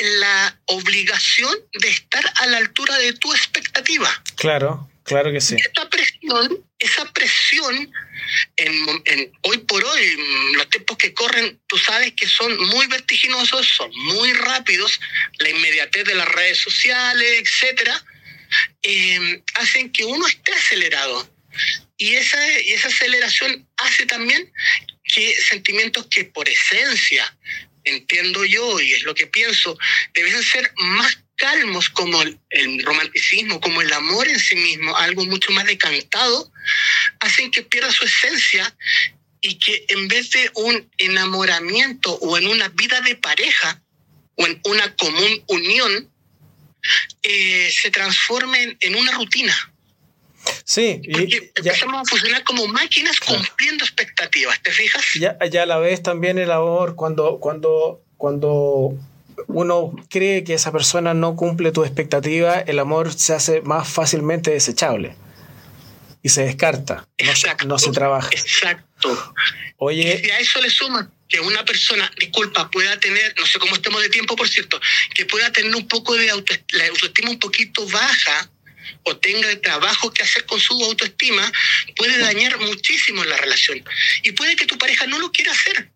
[0.04, 4.10] la obligación de estar a la altura de tu expectativa.
[4.36, 5.56] Claro, claro que sí.
[5.58, 7.94] Esta presión, esa presión,
[8.58, 10.18] en, en, hoy por hoy,
[10.56, 15.00] los tiempos que corren, tú sabes que son muy vertiginosos, son muy rápidos,
[15.40, 18.04] la inmediatez de las redes sociales, etcétera,
[18.84, 21.30] eh, hacen que uno esté acelerado.
[21.98, 24.52] Y esa, y esa aceleración hace también
[25.04, 27.38] que sentimientos que por esencia,
[27.84, 29.78] entiendo yo y es lo que pienso,
[30.14, 35.52] deben ser más calmos como el, romanticismo, como el amor en sí mismo, algo mucho
[35.52, 36.52] más decantado,
[37.20, 38.76] hacen que pierda su esencia
[39.42, 43.82] y que en vez de un enamoramiento o en una vida de pareja
[44.36, 46.12] o en una común unión,
[47.24, 49.71] eh, se transformen en una rutina.
[50.64, 53.44] Sí, y empezamos ya, a funcionar como máquinas claro.
[53.44, 55.04] cumpliendo expectativas, ¿te fijas?
[55.20, 58.98] Ya, ya a la vez también el amor, cuando, cuando, cuando
[59.48, 64.52] uno cree que esa persona no cumple tu expectativa, el amor se hace más fácilmente
[64.52, 65.16] desechable
[66.24, 68.30] y se descarta, exacto, no, no se trabaja.
[68.32, 69.34] Exacto.
[69.78, 73.76] Oye, y a eso le suma que una persona, disculpa, pueda tener, no sé cómo
[73.76, 74.80] estemos de tiempo, por cierto,
[75.16, 78.52] que pueda tener un poco de autoestima, la autoestima un poquito baja
[79.04, 81.52] o tenga trabajo que hacer con su autoestima,
[81.96, 83.84] puede dañar muchísimo la relación.
[84.24, 85.90] Y puede que tu pareja no lo quiera hacer.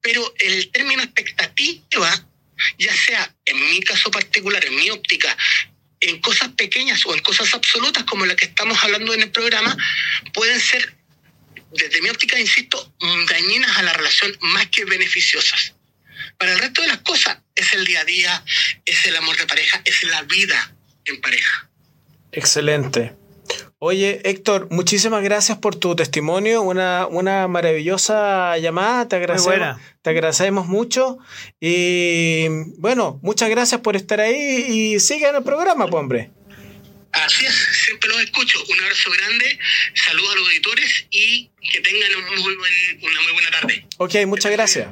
[0.00, 2.26] Pero el término expectativa,
[2.78, 5.36] ya sea en mi caso particular, en mi óptica,
[6.00, 9.76] en cosas pequeñas o en cosas absolutas como la que estamos hablando en el programa,
[10.32, 10.94] pueden ser
[11.72, 12.94] desde mi óptica, insisto,
[13.28, 15.74] dañinas a la relación más que beneficiosas.
[16.38, 18.44] Para el resto de las cosas, es el día a día,
[18.84, 21.63] es el amor de pareja, es la vida en pareja.
[22.34, 23.14] Excelente.
[23.78, 30.66] Oye, Héctor, muchísimas gracias por tu testimonio, una, una maravillosa llamada, te agradecemos, te agradecemos
[30.66, 31.18] mucho
[31.60, 32.46] y
[32.78, 36.30] bueno, muchas gracias por estar ahí y sigan el programa, pues, hombre.
[37.12, 38.58] Así es, siempre los escucho.
[38.68, 39.58] Un abrazo grande,
[39.94, 43.86] saludos a los auditores y que tengan un muy buen, una muy buena tarde.
[43.98, 44.88] Ok, muchas gracias.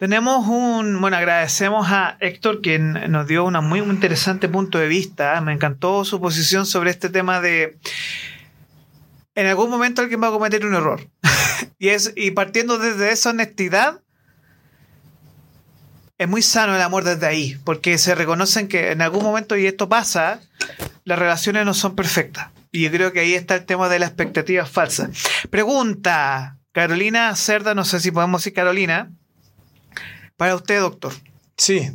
[0.00, 5.38] Tenemos un, bueno, agradecemos a Héctor que nos dio un muy interesante punto de vista.
[5.42, 7.78] Me encantó su posición sobre este tema de
[9.34, 11.06] en algún momento alguien va a cometer un error.
[11.78, 14.00] y es y partiendo desde esa honestidad
[16.16, 19.66] es muy sano el amor desde ahí, porque se reconocen que en algún momento, y
[19.66, 20.40] esto pasa,
[21.04, 22.48] las relaciones no son perfectas.
[22.72, 25.10] Y yo creo que ahí está el tema de las expectativas falsas.
[25.50, 29.10] Pregunta, Carolina Cerda, no sé si podemos decir Carolina.
[30.40, 31.12] Para usted, doctor.
[31.58, 31.90] Sí.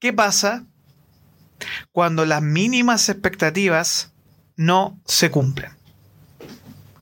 [0.00, 0.64] ¿Qué pasa
[1.92, 4.10] cuando las mínimas expectativas
[4.56, 5.70] no se cumplen?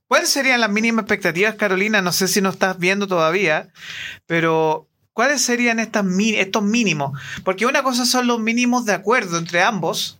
[0.06, 2.02] ¿Cuáles serían las mínimas expectativas, Carolina?
[2.02, 3.70] No sé si nos estás viendo todavía,
[4.26, 7.18] pero ¿Cuáles serían estas, estos mínimos?
[7.42, 10.18] Porque una cosa son los mínimos de acuerdo entre ambos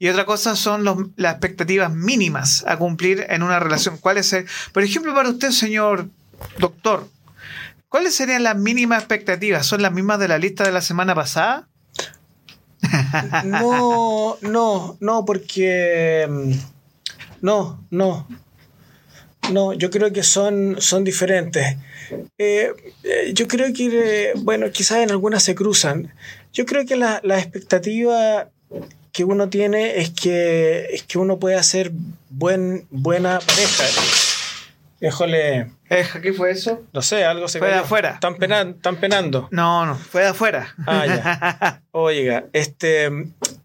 [0.00, 3.98] y otra cosa son los, las expectativas mínimas a cumplir en una relación.
[3.98, 4.46] ¿Cuáles ser?
[4.72, 6.08] Por ejemplo, para usted, señor
[6.58, 7.08] doctor,
[7.88, 9.66] ¿cuáles serían las mínimas expectativas?
[9.66, 11.68] ¿Son las mismas de la lista de la semana pasada?
[13.44, 16.56] No, no, no, porque...
[17.40, 18.26] No, no.
[19.52, 21.76] no, yo creo que son, son diferentes.
[22.38, 22.72] Eh,
[23.04, 26.12] eh, yo creo que, bueno, quizás en algunas se cruzan.
[26.52, 28.48] Yo creo que la, la expectativa
[29.12, 31.92] que uno tiene es que, es que uno puede hacer
[32.30, 33.84] buen, buena pareja.
[35.00, 36.82] Híjole, Eh, ¿Qué fue eso?
[36.92, 38.10] no sé, algo se Fue de afuera.
[38.14, 39.48] Están, penan- están penando.
[39.52, 40.74] No, no, fue de afuera.
[40.86, 41.82] Ah, ya.
[41.92, 43.08] Oiga, este,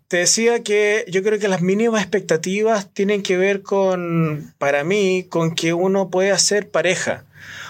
[0.07, 5.25] te decía que yo creo que las mínimas expectativas tienen que ver con, para mí,
[5.29, 7.23] con que uno puede hacer pareja,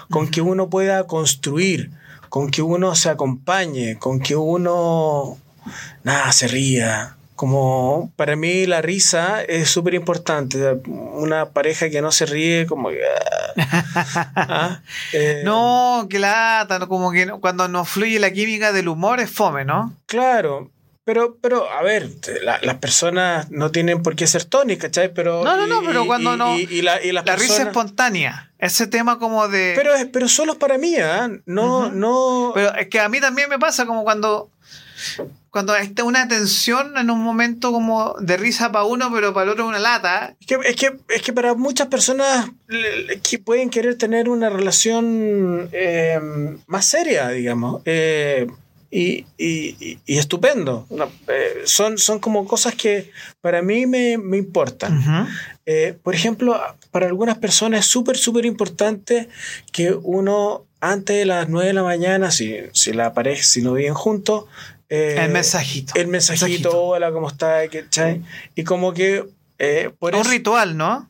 [0.09, 1.91] con que uno pueda construir,
[2.30, 5.38] con que uno se acompañe, con que uno,
[6.03, 7.16] nada, se ría.
[7.36, 10.80] Como para mí la risa es súper importante.
[10.88, 13.02] Una pareja que no se ríe, como que...
[14.36, 14.82] ah,
[15.14, 19.66] eh, No, que lata, como que cuando no fluye la química del humor es fome,
[19.66, 19.94] ¿no?
[20.06, 20.70] Claro,
[21.06, 22.10] pero, pero a ver,
[22.44, 25.14] la- las personas no tienen por qué ser Tony, ¿cachai?
[25.14, 27.68] Pero, No, no, no, pero cuando y- no- Y, la, y las La risa personas-
[27.68, 28.52] espontánea.
[28.60, 29.74] Ese tema como de...
[29.76, 31.30] Pero, es- pero solo es para mí, ¿ah?
[31.46, 32.52] No, no.
[32.54, 34.50] Pero es que a mí también me pasa como cuando
[35.49, 39.49] cuando hay una tensión en un momento como de risa para uno, pero para el
[39.51, 40.36] otro una lata.
[40.39, 42.49] Es que, es, que, es que para muchas personas
[43.22, 46.20] que pueden querer tener una relación eh,
[46.68, 48.47] más seria, digamos, eh,
[48.89, 50.86] y, y- estupendo.
[50.91, 55.28] No, eh, son, son como cosas que para mí me, me importan.
[55.66, 56.60] Eh, por ejemplo,
[56.91, 59.30] para algunas personas es súper, súper importante
[59.72, 63.74] que uno antes de las 9 de la mañana, si, si la pareja, si no
[63.74, 64.45] viven juntos,
[64.96, 65.94] eh, el mensajito.
[65.96, 66.82] el mensajito, Mensajito.
[66.84, 67.68] hola, ¿cómo estás?
[68.56, 69.26] Y como que...
[69.60, 71.10] eh, por un eso- ritual, ¿no?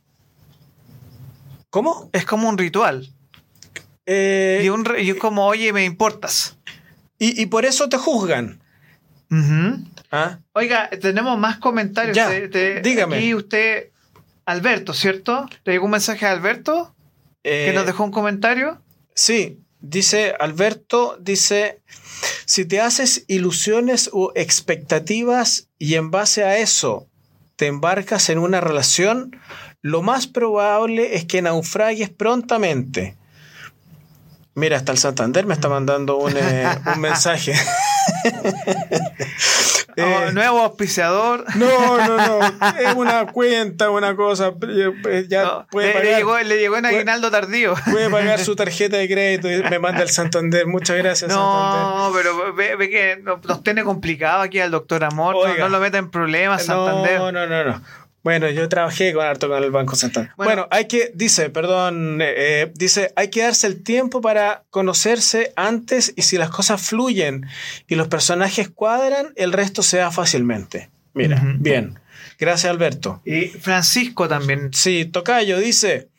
[1.69, 2.09] ¿Cómo?
[2.13, 3.09] Es como un ritual.
[4.05, 6.57] Eh, Y, un, y es como, oye, me importas.
[7.19, 8.59] y, y por eso te juzgan.
[10.11, 10.38] ¿ah?
[10.53, 12.15] Oiga, tenemos más comentarios.
[12.15, 13.17] Ya, Te- te- dígame.
[13.17, 13.89] Aquí usted,
[14.45, 15.49] Alberto, ¿cierto?
[15.65, 16.93] ¿Le llegó un mensaje a Alberto
[17.41, 18.79] que nos dejó un comentario?
[19.15, 21.81] Sí, dice Alberto, dice,
[22.45, 27.07] si te haces ilusiones o expectativas y en base a eso
[27.55, 29.39] te embarcas en una relación,
[29.81, 33.17] lo más probable es que naufragues prontamente.
[34.55, 37.53] Mira, hasta el Santander me está mandando un, eh, un mensaje.
[39.95, 41.45] Eh, Oh, nuevo auspiciador.
[41.55, 42.39] no, no, no,
[42.79, 46.17] es una cuenta, una cosa, eh, ya No, puede le, le pagar.
[46.17, 47.73] llegó, le llegó en aguinaldo tardío.
[47.91, 50.65] Puede pagar su tarjeta de crédito y me manda el Santander.
[50.67, 51.81] Muchas gracias, Santander.
[51.81, 55.35] No, pero ve, ve que no- nos tiene complicado aquí al doctor Amor.
[55.35, 57.19] no- no, lo meta en problemas, Santander.
[57.19, 57.81] No, no, no, no.
[58.24, 60.32] Bueno, yo trabajé con harto con el Banco Santander.
[60.38, 60.51] Bueno.
[60.51, 65.51] Bueno, hay que, dice, perdón, eh, eh, dice, hay que darse el tiempo para conocerse
[65.57, 67.45] antes y si las cosas fluyen
[67.88, 70.89] y los personajes cuadran, el resto se da fácilmente.
[71.13, 71.99] Mira, bien.
[72.39, 73.21] Gracias, Alberto.
[73.26, 74.69] Y Francisco también.
[74.74, 76.09] Sí, Tocayo dice,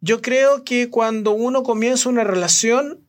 [0.00, 2.99] yo creo que cuando uno comienza una relación,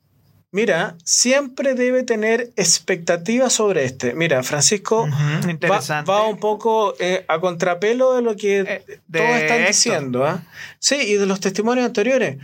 [0.51, 4.13] mira, siempre debe tener expectativas sobre este.
[4.13, 5.07] Mira, Francisco
[6.07, 9.67] va, un poco eh, a contrapelo de lo que Eh, de todos están Héctor.
[9.67, 10.25] diciendo.
[10.25, 10.43] ¿ah?
[10.79, 12.37] Sí, y de los testimonios anteriores.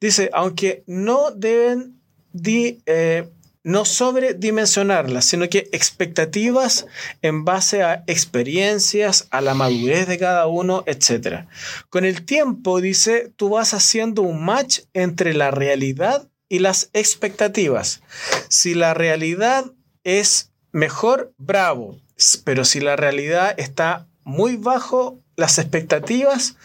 [0.00, 2.00] Dice, aunque no deben
[2.32, 3.28] di- eh,
[3.64, 6.86] no sobredimensionarlas, sino que expectativas
[7.22, 11.44] en base a experiencias, a la madurez de cada uno, etc.
[11.88, 18.02] Con el tiempo, dice, tú vas haciendo un match entre la realidad y las expectativas.
[18.48, 19.72] Si la realidad
[20.04, 21.98] es mejor, bravo.
[22.44, 26.56] Pero si la realidad está muy bajo las expectativas,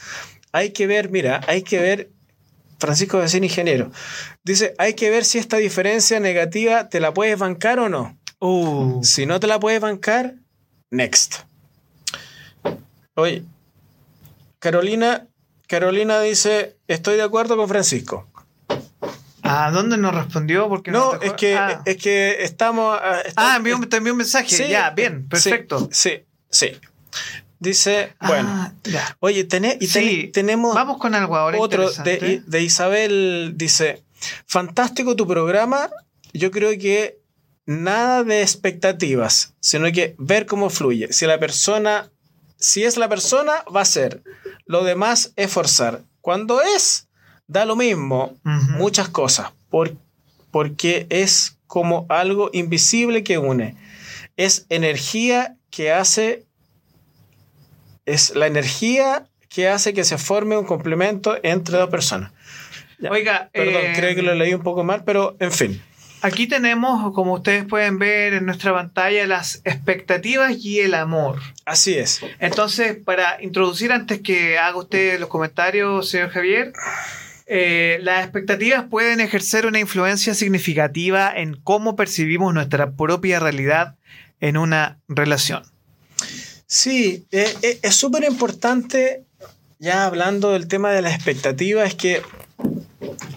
[0.52, 2.12] hay que ver, mira, hay que ver,
[2.80, 3.90] Francisco Vecino Ingeniero,
[4.44, 8.20] dice, hay que ver si esta diferencia negativa te la puedes bancar o no.
[8.40, 10.36] Uh, Si no te la puedes bancar,
[10.92, 11.36] next.
[13.16, 13.46] Oye,
[14.60, 15.28] Carolina,
[15.66, 18.28] Carolina dice, estoy de acuerdo con Francisco.
[19.50, 20.68] ¿A dónde nos respondió?
[20.70, 22.98] Porque No, dejó- es que, Ah, es que estamos...
[23.02, 24.50] ah, estamos- Ah, envió, te envió un mensaje.
[24.56, 25.90] Sí, ya, bien, sí, perfecto.
[25.92, 26.72] Sí, sí.
[27.60, 29.18] Dice, bueno, Ah, ya.
[29.20, 34.04] oye, tené- y ten- Sí, tenemos Vamos con algo ahora otro de, de Isabel, dice,
[34.46, 35.90] fantástico tu programa,
[36.34, 37.20] yo creo que
[37.66, 41.12] nada de expectativas, sino que ver cómo fluye.
[41.12, 42.12] Si la persona,
[42.60, 44.22] si es la persona, va a ser.
[44.68, 46.04] Lo demás es forzar.
[46.22, 47.07] Cuando es,
[47.48, 49.96] da lo mismo muchas cosas, por-
[50.52, 53.76] porque es como algo invisible que une.
[54.38, 56.46] Es energía que hace,
[58.06, 62.32] es la energía que hace que se forme un complemento entre dos personas.
[63.00, 63.12] Ya.
[63.12, 65.82] Oiga, Perdón, eh, creo que lo leí un poco mal, pero en fin.
[66.22, 71.40] Aquí tenemos, como ustedes pueden ver en nuestra pantalla, las expectativas y el amor.
[71.64, 72.22] Así es.
[72.40, 76.74] Entonces, para introducir antes que haga usted los comentarios, señor Javier,
[77.50, 83.96] eh, las expectativas pueden ejercer una influencia significativa en cómo percibimos nuestra propia realidad
[84.42, 85.64] en una relación.
[86.66, 89.24] Sí, eh, eh, es súper importante,
[89.80, 92.22] ya hablando del tema de las expectativas, es que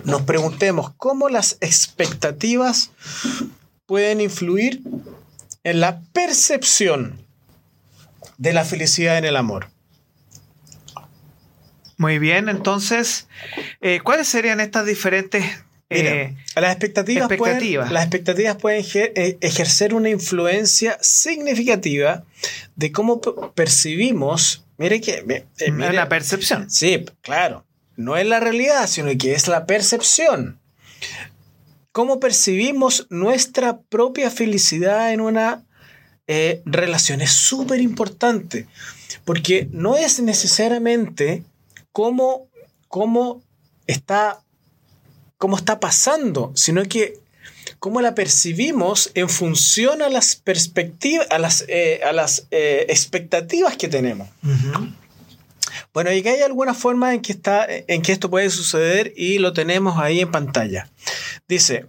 [0.05, 2.91] nos preguntemos cómo las expectativas
[3.87, 4.83] pueden influir
[5.63, 7.25] en la percepción
[8.39, 9.69] de la felicidad en el amor.
[12.01, 13.29] Muy bien, entonces,
[13.83, 15.45] eh, ¿cuáles serían estas diferentes
[15.91, 17.89] Mira, eh, las expectativas, expectativas.
[17.89, 22.25] Pueden, las expectativas pueden eh, ejercer una influencia significativa
[22.75, 23.21] de cómo
[23.55, 24.65] percibimos.
[24.79, 25.45] Mire que.
[25.59, 26.71] eh, mire- la percepción?
[26.71, 27.67] Sí, claro.
[27.97, 30.59] No es la realidad, sino que es la percepción.
[31.93, 35.67] Cómo percibimos nuestra propia felicidad en una
[36.27, 38.67] eh, relación es súper importante.
[39.27, 41.45] Porque no es necesariamente
[41.93, 42.49] cómo,
[42.89, 43.43] cómo
[43.87, 44.43] está
[45.41, 47.19] cómo está pasando, sino que
[47.79, 53.79] cómo la percibimos en función a las perspectivas, a las, eh, a las eh, expectativas
[53.79, 54.29] que tenemos.
[55.95, 59.39] Bueno, y que hay alguna forma en que, está, en que esto puede suceder y
[59.39, 60.91] lo tenemos ahí en pantalla.
[61.49, 61.87] Dice,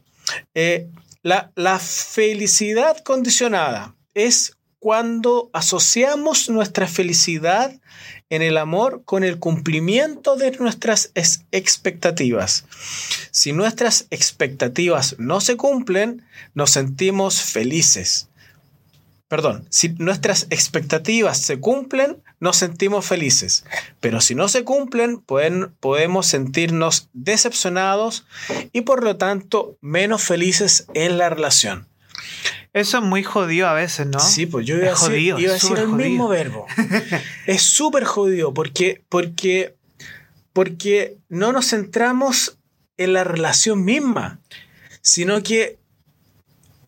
[0.55, 0.87] eh,
[1.21, 7.79] la, la felicidad condicionada es cuando asociamos nuestra felicidad
[8.31, 12.65] en el amor con el cumplimiento de nuestras es- expectativas.
[13.29, 16.25] Si nuestras expectativas no se cumplen,
[16.55, 18.29] nos sentimos felices.
[19.27, 23.63] Perdón, si nuestras expectativas se cumplen, nos sentimos felices.
[23.99, 28.25] Pero si no se cumplen, podemos sentirnos decepcionados
[28.73, 31.87] y por lo tanto menos felices en la relación.
[32.73, 34.19] Eso es muy jodido a veces, ¿no?
[34.19, 36.09] Sí, pues yo iba a decir, jodido, iba a es decir súper el jodido.
[36.09, 36.65] mismo verbo.
[37.45, 39.75] es súper jodido porque, porque,
[40.53, 42.57] porque no nos centramos
[42.97, 44.39] en la relación misma,
[45.01, 45.77] sino que,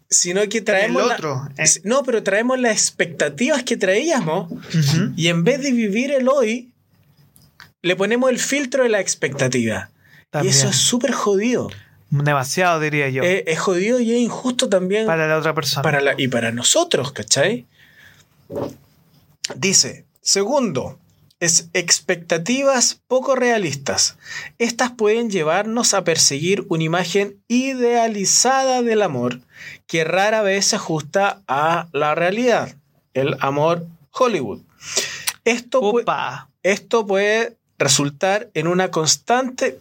[0.10, 1.04] sino que traemos...
[1.04, 1.50] el otro.
[1.84, 5.14] no, pero traemos las expectativas que traíamos Ujú.
[5.18, 6.72] y en vez de vivir el hoy,
[7.82, 9.90] le ponemos el filtro de la expectativa.
[10.30, 10.54] También.
[10.54, 11.70] Y eso es súper jodido.
[12.22, 13.24] Demasiado, diría yo.
[13.24, 15.82] Eh, es jodido y es injusto también para la otra persona.
[15.82, 17.66] para la- y para nosotros, ¿cachai?
[19.56, 21.00] Dice, segundo,
[21.40, 24.18] es expectativas poco realistas.
[24.60, 29.40] Estas pueden llevarnos a perseguir una imagen idealizada del amor
[29.88, 32.76] que rara vez se ajusta a la realidad,
[33.16, 34.62] el amor Hollywood.
[35.46, 36.04] Esto, pu-
[36.62, 39.80] esto puede resultar en una constante...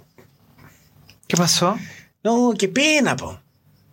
[1.29, 1.79] ¿Qué pasó?
[2.25, 3.39] No, qué pena, po.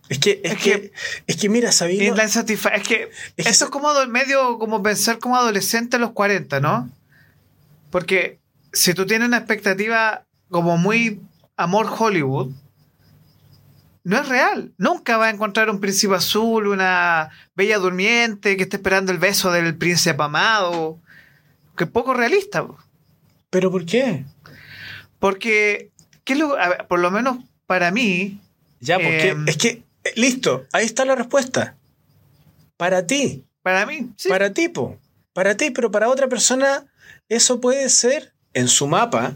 [0.08, 0.92] Es que, es, Es que, que-
[1.26, 2.02] es que mira, Sabino...
[2.02, 5.96] Es la insatisfa- Es que Es que- eso es como medio como pensar como adolescente
[5.96, 6.90] a los 40, ¿no?
[7.90, 8.38] Porque
[8.72, 11.20] si tú tienes una expectativa como muy
[11.56, 12.52] amor Hollywood,
[14.02, 14.72] no es real.
[14.78, 19.52] Nunca va a encontrar un príncipe azul, una bella durmiente que esté esperando el beso
[19.52, 20.98] del príncipe amado.
[21.76, 22.66] Que es poco realista.
[23.50, 24.24] ¿Pero por qué?
[25.18, 25.90] Porque,
[26.24, 27.38] ¿qué es lo- a ver, por lo menos
[27.70, 28.40] para mí,
[28.80, 29.68] Ya, porque Em, es que,
[30.02, 31.76] eh, listo, ahí está la respuesta.
[32.76, 34.28] Para ti, para mí, sí.
[34.28, 34.98] para ti, po.
[35.32, 36.86] Para ti, pero para otra persona,
[37.28, 39.34] eso puede ser en su mapa.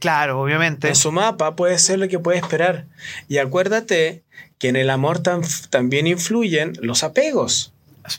[0.00, 0.88] claro, obviamente.
[0.88, 2.86] En su mapa puede ser lo que puede esperar.
[3.28, 4.22] Y acuérdate
[4.58, 7.70] que en el amor tam- también influyen los apegos.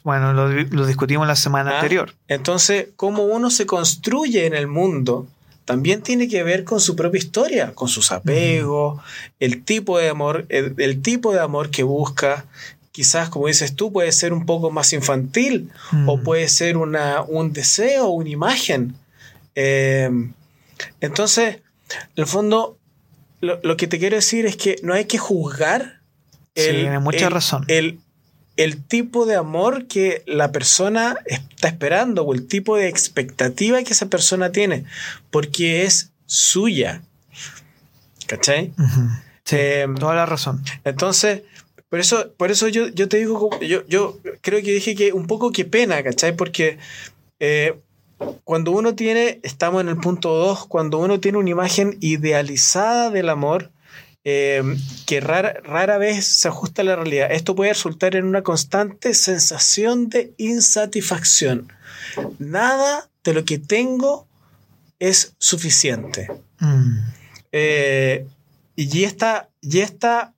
[0.04, 1.76] Bueno, lo, lo discutimos la semana ¿ah?
[1.78, 2.14] anterior.
[2.28, 5.28] Entonces, cómo uno se construye en el mundo
[5.66, 9.02] también tiene que ver con su propia historia, con sus apegos,
[9.40, 12.46] el tipo de amor, el, el tipo de amor que busca.
[12.92, 15.70] Quizás, como dices tú, puede ser un poco más infantil
[16.06, 16.24] o Mm.
[16.24, 18.96] puede ser una, un deseo, una imagen.
[19.56, 20.10] Eh,
[21.02, 21.62] entonces, en
[22.16, 22.78] el fondo,
[23.42, 26.00] lo, lo que te quiero decir es que no hay que juzgar
[26.56, 27.66] Sí, tiene mucha el- razón.
[27.68, 28.00] el-
[28.58, 33.94] el tipo de amor que la persona está esperando o el tipo de expectativa que
[33.94, 34.86] esa persona tiene,
[35.32, 37.02] porque es suya.
[38.28, 38.74] ¿Cachai?
[39.44, 40.64] Sí, Em, toda la razón.
[40.84, 41.44] entonces,
[41.90, 45.28] por eso, por eso yo, yo te digo, yo, yo creo que dije que un
[45.28, 46.36] poco que pena, ¿cachai?
[46.36, 46.80] Porque
[47.40, 47.80] eh,
[48.44, 53.30] cuando uno tiene, estamos en el punto 2, cuando uno tiene una imagen idealizada del
[53.30, 53.72] amor,
[54.28, 54.64] eh,
[55.06, 59.14] que rara, rara vez se ajusta a la realidad, esto puede resultar en una constante
[59.14, 61.72] sensación de insatisfacción.
[62.40, 64.28] Nada de lo que tengo
[65.00, 66.28] es suficiente.
[66.60, 66.98] Mm.
[67.52, 68.26] Eh,
[68.76, 70.34] y, esta, y, esta,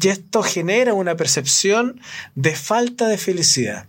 [0.00, 2.00] y esto genera una percepción
[2.34, 3.86] de falta de felicidad.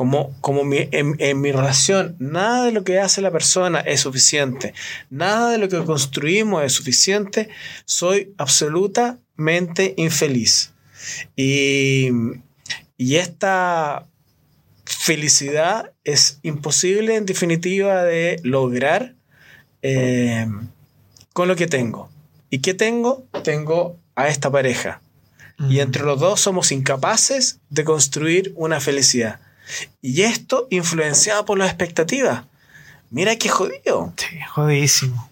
[0.00, 4.72] Como, como en, en, mi relación, nada de lo que hace la persona es suficiente,
[5.10, 7.50] nada de lo que construimos es suficiente,
[7.84, 10.72] soy absolutamente infeliz.
[11.36, 12.08] Y,
[12.96, 14.06] y esta
[14.86, 19.16] felicidad es imposible en definitiva de lograr
[19.82, 20.48] eh,
[21.34, 22.08] con lo que tengo.
[22.48, 23.26] ¿Y qué tengo?
[23.44, 25.02] Tengo a esta pareja.
[25.68, 29.40] Y entre los dos somos incapaces de construir una felicidad.
[30.00, 32.44] Y esto influenciado por las expectativas.
[33.10, 34.12] Mira qué jodido.
[34.16, 35.30] Sí, jodidísimo.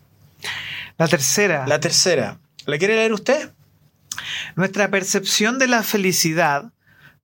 [0.97, 1.67] La tercera.
[1.67, 2.39] La tercera.
[2.67, 3.53] ¿La quiere leer usted?
[4.57, 6.73] Nuestra percepción de la felicidad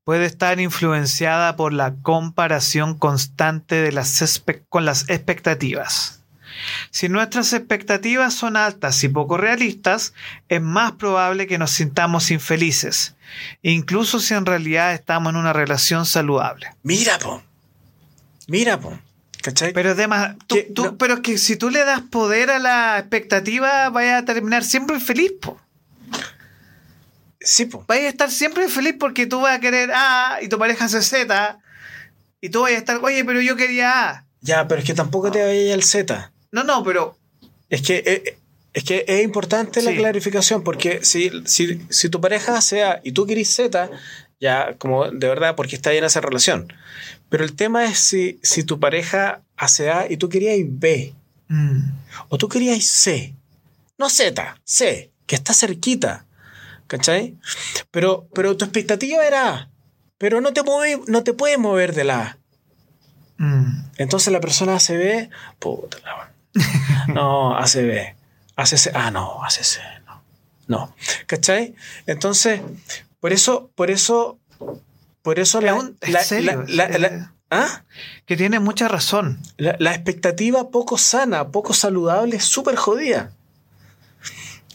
[0.05, 6.24] puede estar influenciada por la comparación constante de las con las expectativas.
[6.91, 10.15] Si nuestras expectativas son altas y poco realistas,
[10.49, 13.15] es más probable que nos sintamos infelices,
[13.63, 16.69] incluso si en realidad estamos en una relación saludable.
[16.83, 17.43] Mira, po.
[18.47, 18.99] Mira, po.
[19.43, 19.73] ¿Cachai?
[19.75, 20.37] Pero además,
[20.75, 24.97] tú, pero que si tú le das poder a la expectativa, vaya a terminar siempre
[24.97, 25.61] infeliz, po.
[27.41, 27.85] Sí, po.
[27.87, 31.03] Vaya a estar siempre infeliz porque tú vas a querer A y tu pareja hace
[31.03, 31.59] Z.
[32.41, 34.25] Y tú vas a estar, oye, pero yo quería A.
[34.41, 36.33] Ya, pero es que tampoco te vaya al Z.
[36.55, 37.19] No, no, pero.
[37.69, 38.39] Es que, eh,
[38.73, 43.53] es, que es importante la clarificación, porque si, si, tu pareja sea y tú querís
[43.53, 43.91] Z,
[44.39, 46.73] ya, como de verdad, porque está en esa relación.
[47.29, 51.13] Pero el tema es si, si tu pareja hace A y tú querías B.
[51.49, 51.91] Mm.
[52.29, 53.35] O tú querías C.
[53.99, 56.25] No Z, C, que está cerquita.
[56.87, 57.35] ¿Cachai?
[57.91, 59.71] Pero, pero tu expectativa era A.
[60.19, 60.63] Pero no te,
[61.09, 62.39] no te puedes mover de la A.
[63.39, 63.91] Mm.
[63.97, 65.31] Entonces la persona hace B.
[65.59, 66.34] Puta la
[67.09, 68.15] no, ACB.
[68.57, 68.91] ACC.
[68.95, 69.81] Ah, no, ACC.
[70.07, 70.23] No.
[70.67, 70.95] No.
[71.27, 71.75] ¿Cachai?
[72.07, 72.61] Entonces,
[73.21, 74.39] por eso, por eso,
[75.23, 75.75] por eso la,
[77.51, 77.85] ¿Ah?
[78.27, 79.39] Que tiene mucha razón.
[79.57, 83.33] La, expectativa poco sana, poco saludable, es súper jodida.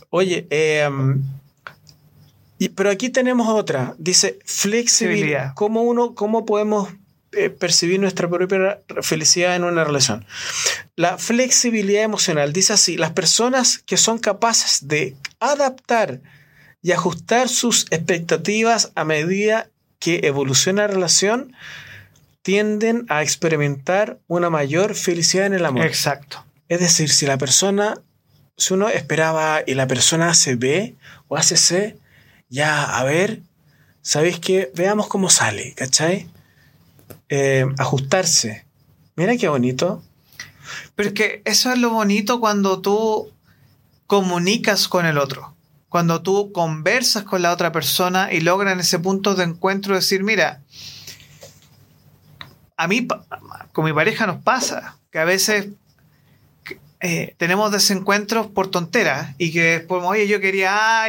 [0.10, 1.22] Oye, em,
[2.58, 3.96] y, pero aquí tenemos otra.
[3.98, 5.54] Dice flexibilidad.
[5.56, 6.90] ¿Cómo uno, cómo podemos
[7.32, 10.26] eh, percibir nuestra propia felicidad en una relación.
[10.96, 16.22] La flexibilidad emocional dice así, las personas que son capaces de adaptar
[16.82, 19.70] y ajustar sus expectativas a medida
[20.00, 21.54] que evoluciona la relación
[22.42, 25.86] tienden a experimentar una mayor felicidad en el amor.
[25.86, 26.44] Exacto.
[26.68, 28.02] Es decir, si la persona,
[28.58, 30.96] si uno esperaba y la persona hace B
[31.28, 31.98] o hace C,
[32.50, 33.42] ya, a ver,
[34.02, 34.72] ¿sabéis qué?
[34.74, 36.28] Veamos cómo sale, ¿cachai?
[37.30, 38.66] Eh, ajustarse.
[39.16, 40.04] Mira qué bonito.
[40.96, 43.32] Pero es que eso es lo bonito cuando tú
[44.08, 45.56] comunicas con el otro.
[45.88, 50.62] Cuando tú conversas con la otra persona y logran ese punto de encuentro, decir, mira,
[52.78, 53.08] a mí,
[53.72, 55.70] con mi pareja nos pasa que a veces
[57.02, 61.06] eh, tenemos desencuentros por tonteras y que después, oye, yo quería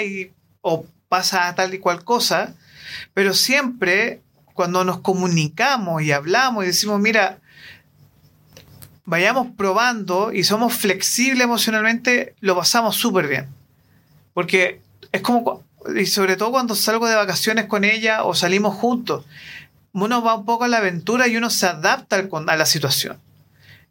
[0.62, 2.54] o pasa tal y cual cosa,
[3.12, 4.20] pero siempre
[4.60, 7.38] cuando nos comunicamos y hablamos y decimos, mira,
[9.06, 13.48] vayamos probando y somos flexibles emocionalmente, lo pasamos súper bien.
[14.34, 14.82] Porque
[15.12, 15.64] es como,
[15.96, 19.24] y sobre todo cuando salgo de vacaciones con ella o salimos juntos,
[19.94, 23.16] uno va un poco a la aventura y uno se adapta a la situación.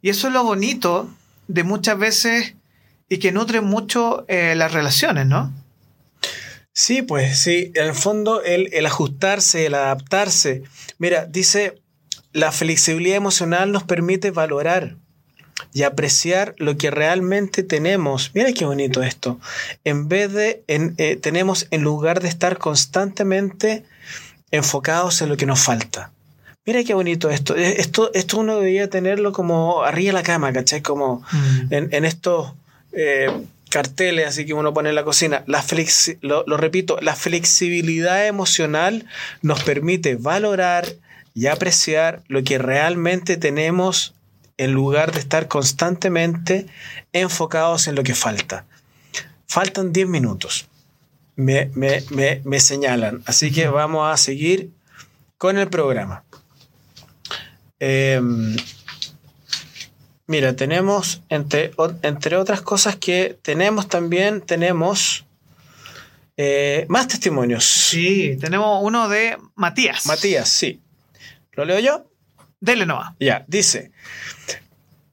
[0.02, 1.10] Y eso es lo bonito
[1.48, 2.54] de muchas veces
[3.08, 5.52] y que nutre mucho eh, las relaciones, ¿no?
[6.80, 10.62] Sí, pues sí, en el fondo el, el ajustarse, el adaptarse.
[10.96, 11.78] Mira, dice,
[12.32, 14.96] la flexibilidad emocional nos permite valorar
[15.74, 18.30] y apreciar lo que realmente tenemos.
[18.32, 19.38] Mira qué bonito esto.
[19.84, 23.84] En vez de, en, eh, tenemos en lugar de estar constantemente
[24.50, 26.12] enfocados en lo que nos falta.
[26.64, 27.56] Mira qué bonito esto.
[27.56, 30.80] Eh, esto, esto uno debería tenerlo como arriba de la cama, ¿cachai?
[30.80, 31.74] Como mm.
[31.74, 32.54] en, en estos
[32.92, 33.30] eh,
[33.70, 35.44] carteles así que uno pone en la cocina.
[35.46, 35.64] La
[36.20, 39.06] lo, repito, la flexibilidad emocional
[39.40, 40.86] nos permite valorar
[41.34, 44.14] y apreciar lo que realmente tenemos
[44.58, 46.66] en lugar de estar constantemente
[47.12, 48.66] enfocados en lo que falta.
[49.46, 50.68] Faltan 10 minutos.
[51.36, 53.22] Me, me, señalan.
[53.24, 54.70] Así que vamos a seguir
[55.38, 56.24] con el programa.
[57.78, 58.54] Em,
[60.30, 61.72] Mira, tenemos, entre,
[62.02, 65.24] entre otras cosas que tenemos también, tenemos
[66.36, 67.64] eh, más testimonios.
[67.64, 70.06] Sí, tenemos uno de Matías.
[70.06, 70.80] Matías, sí.
[71.54, 72.04] ¿Lo leo yo?
[72.60, 73.16] Dele Noah.
[73.18, 73.90] Ya, dice.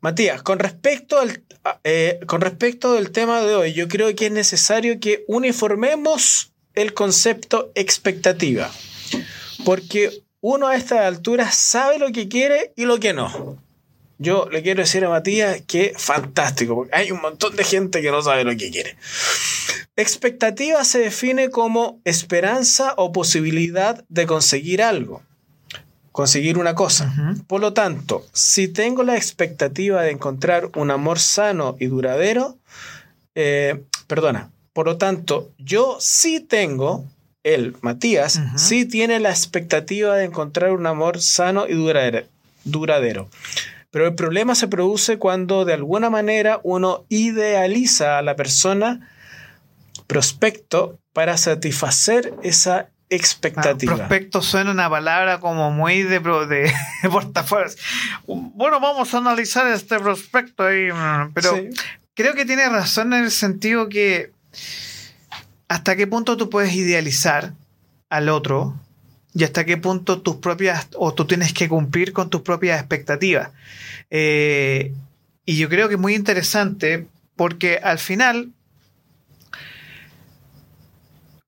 [0.02, 1.42] Matías, con respecto al
[1.84, 6.94] eh, con respecto del tema de hoy, yo creo que es necesario que uniformemos el
[6.94, 8.70] concepto expectativa.
[9.66, 10.12] Porque
[10.42, 13.66] uno a estas alturas sabe lo que quiere y lo que no.
[14.20, 18.12] Yo le quiero decir a Matías que fantástico, porque hay un montón de gente que
[18.12, 18.96] no sabe lo que quiere.
[19.96, 25.22] Expectativa se define como esperanza o posibilidad de conseguir algo,
[26.12, 27.14] conseguir una cosa.
[27.48, 32.58] Por lo tanto, si tengo la expectativa de encontrar un amor sano y duradero,
[33.36, 37.06] eh, perdona, por lo tanto, yo sí tengo,
[37.44, 42.28] él, Matías, sí tiene la expectativa de encontrar un amor sano y duradero.
[42.64, 43.30] duradero.
[43.92, 49.10] Pero el problema se produce cuando de alguna manera uno idealiza a la persona
[50.08, 53.96] prospecto para satisfacer esa Ah, expectativa.
[53.96, 56.74] prospecto suena una palabra como muy de, de.
[58.26, 61.70] Bueno, vamos a analizar este prospecto ahí, mm, pero Sí.
[62.16, 64.32] creo que tiene razón en el sentido que
[65.70, 67.54] hasta qué punto tú puedes idealizar
[68.10, 68.76] al otro
[69.38, 73.52] y hasta qué punto tus propias o tú tienes que cumplir con tus propias expectativas.
[74.10, 74.94] Eh,
[75.46, 78.52] y yo creo que es muy interesante porque al final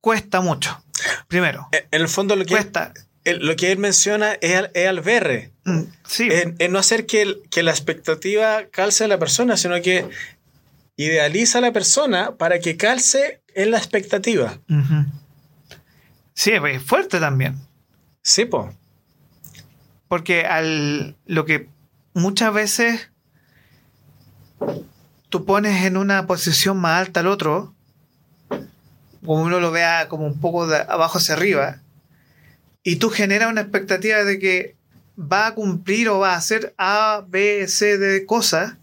[0.02, 0.82] cuesta mucho.
[1.28, 2.94] Primero, En el fondo lo que, cuesta.
[3.24, 5.52] el- lo que él menciona es al, es al verre.
[5.66, 9.58] Mm, Sí, En, en no hacer que, el- que la expectativa calce a la persona,
[9.58, 10.08] sino que
[10.98, 14.60] idealiza a la persona para que calce en la expectativa.
[16.34, 17.58] Sí, es fuerte también.
[18.30, 18.72] Sí, po.
[20.08, 21.68] Porque al lo que
[22.14, 23.10] muchas veces
[25.30, 27.74] tú pones en una posición más alta al otro,
[29.26, 31.82] como uno lo vea como un poco de abajo hacia arriba,
[32.84, 34.76] y tú generas una expectativa de que
[35.18, 38.76] va a cumplir o va a hacer A, B, C de cosas,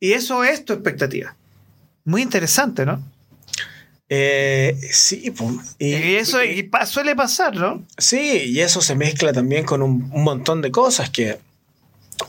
[0.00, 1.36] y eso es tu expectativa.
[2.04, 3.08] Muy interesante, ¿no?
[4.08, 5.50] Eh, sí, po.
[5.78, 7.84] Y, eso y pa- suele pasar, ¿no?
[7.98, 11.38] Sí, y eso se mezcla también con un, un montón de cosas que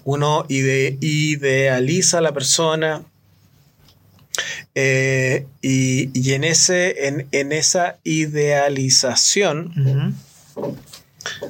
[0.03, 3.03] uno ide- idealiza a la persona
[4.73, 10.15] eh, y, y en, ese, en, en esa idealización,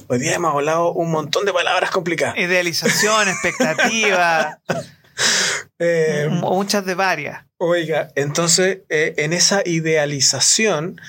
[0.07, 2.37] hoy día hemos hablado un montón de palabras complicadas.
[2.37, 4.59] Idealización, expectativa,
[5.77, 7.43] Eh, m- muchas de varias.
[7.57, 11.01] Oiga, entonces eh, en esa idealización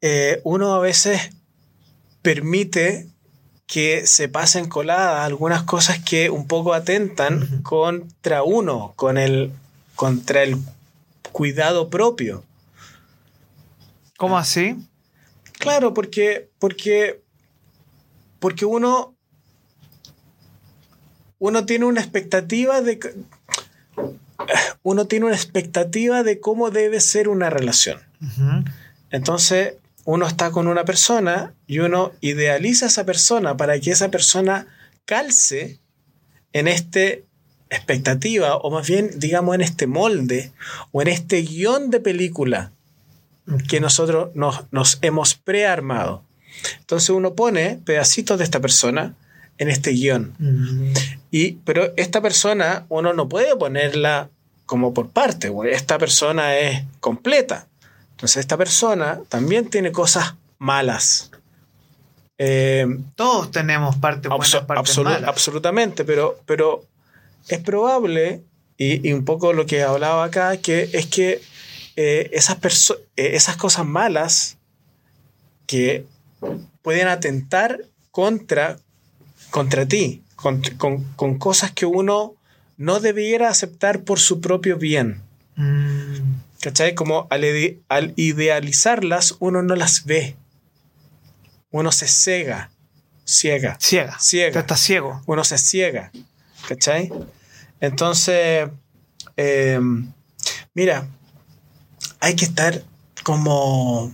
[0.00, 1.30] eh, uno a veces
[2.22, 3.08] permite
[3.66, 9.50] que se pasen coladas algunas cosas que un poco atentan contra uno, con el,
[9.96, 10.56] contra el
[11.32, 12.44] cuidado propio.
[14.18, 14.76] ¿Cómo así?
[15.58, 17.22] Claro, porque, porque,
[18.38, 19.16] porque uno,
[21.40, 23.14] uno tiene una expectativa de que-
[24.82, 28.00] uno tiene una expectativa de cómo debe ser una relación.
[29.10, 29.74] Entonces,
[30.04, 34.66] uno está con una persona y uno idealiza a esa persona para que esa persona
[35.04, 35.80] calce
[36.52, 37.24] en este
[37.70, 40.52] expectativa o más bien digamos en este molde
[40.90, 42.72] o en este guion de película
[43.68, 46.22] que nosotros nos, nos hemos prearmado.
[46.80, 49.14] Entonces uno pone pedacitos de esta persona
[49.62, 50.34] en este guion.
[50.38, 50.92] Ujú.
[51.30, 54.28] Y, pero esta persona uno no puede ponerla
[54.66, 55.72] como por parte, güey.
[55.72, 57.66] esta persona es completa.
[58.12, 61.30] Entonces esta persona también tiene cosas malas.
[62.38, 62.86] Eh,
[63.16, 65.28] Todos tenemos parte buena, abso- parte absolu- mala.
[65.28, 66.84] absolutamente, pero, pero
[67.48, 68.42] es probable,
[68.78, 71.40] y, y un poco lo que hablaba acá, que es que
[71.96, 74.56] eh, esas, perso- eh, esas cosas malas
[75.66, 76.04] que
[76.82, 78.78] pueden atentar contra,
[79.52, 82.34] contra ti, con, con- con cosas que uno
[82.76, 85.22] no debiera aceptar por su propio bien.
[85.54, 86.40] Mm.
[86.60, 86.94] ¿Cachai?
[86.96, 90.36] Como al, ide- al idealizarlas, uno no las ve.
[91.70, 92.70] Uno se cega,
[93.24, 93.76] ciega.
[93.80, 94.18] Ciega.
[94.20, 94.52] Ciega.
[94.52, 95.22] Tú estás ciego.
[95.26, 96.10] Uno se ciega.
[96.68, 97.10] ¿Cachai?
[97.80, 98.68] Entonces,
[99.36, 99.80] eh,
[100.74, 101.06] mira,
[102.20, 102.82] hay que estar
[103.24, 104.12] como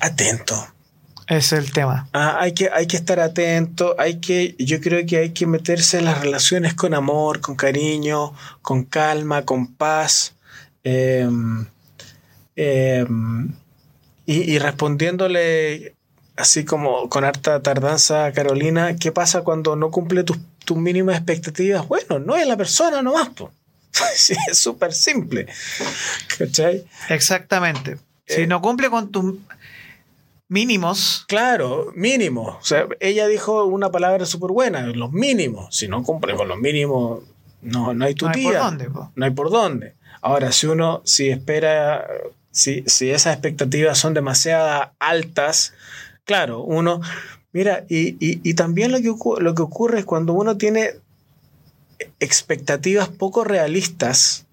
[0.00, 0.54] atento.
[1.30, 2.08] Es el tema.
[2.12, 5.98] Ah, hay, que, hay que estar atento, hay que, yo creo que hay que meterse
[5.98, 10.34] en las relaciones con amor, con cariño, con calma, con paz.
[10.84, 11.28] eh,
[12.56, 13.06] eh,
[14.26, 15.94] y, y respondiéndole
[16.36, 21.16] así como con harta tardanza a Carolina, ¿qué pasa cuando no cumple tus, tus mínimas
[21.16, 21.86] expectativas?
[21.88, 23.52] Bueno, no es la persona nomás, po.
[24.16, 25.46] Sí, es súper simple.
[26.38, 26.84] ¿Cachai?
[27.08, 27.98] Exactamente.
[28.26, 28.46] Si Eh.
[28.46, 29.34] no cumple con tus
[30.50, 32.58] mínimos, Claro, mínimo.
[32.60, 35.74] O sea, ella dijo una palabra súper buena, los mínimos.
[35.74, 37.22] Si no cumple con los mínimos,
[37.62, 38.50] no, no hay tu no hay tía.
[38.50, 38.90] por dónde.
[38.90, 39.12] po.
[39.14, 39.94] No hay por dónde.
[40.20, 42.06] Ahora, si uno, si espera,
[42.50, 45.72] si, si esas expectativas son demasiado altas,
[46.26, 47.00] claro, uno,
[47.52, 50.94] Mira, y, y, y también lo que, lo que ocurre es cuando uno tiene
[52.20, 54.46] expectativas poco realistas,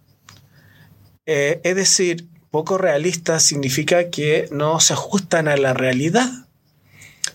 [1.25, 6.29] eh, es decir, poco realistas significa que no se ajustan a la realidad.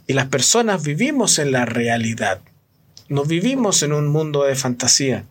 [0.07, 2.41] Y las personas vivimos en la realidad,
[3.09, 5.27] no vivimos en un mundo de fantasía.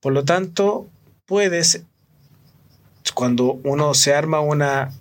[0.00, 0.86] Por lo tanto,
[1.26, 1.82] puedes,
[3.14, 4.92] cuando uno se arma una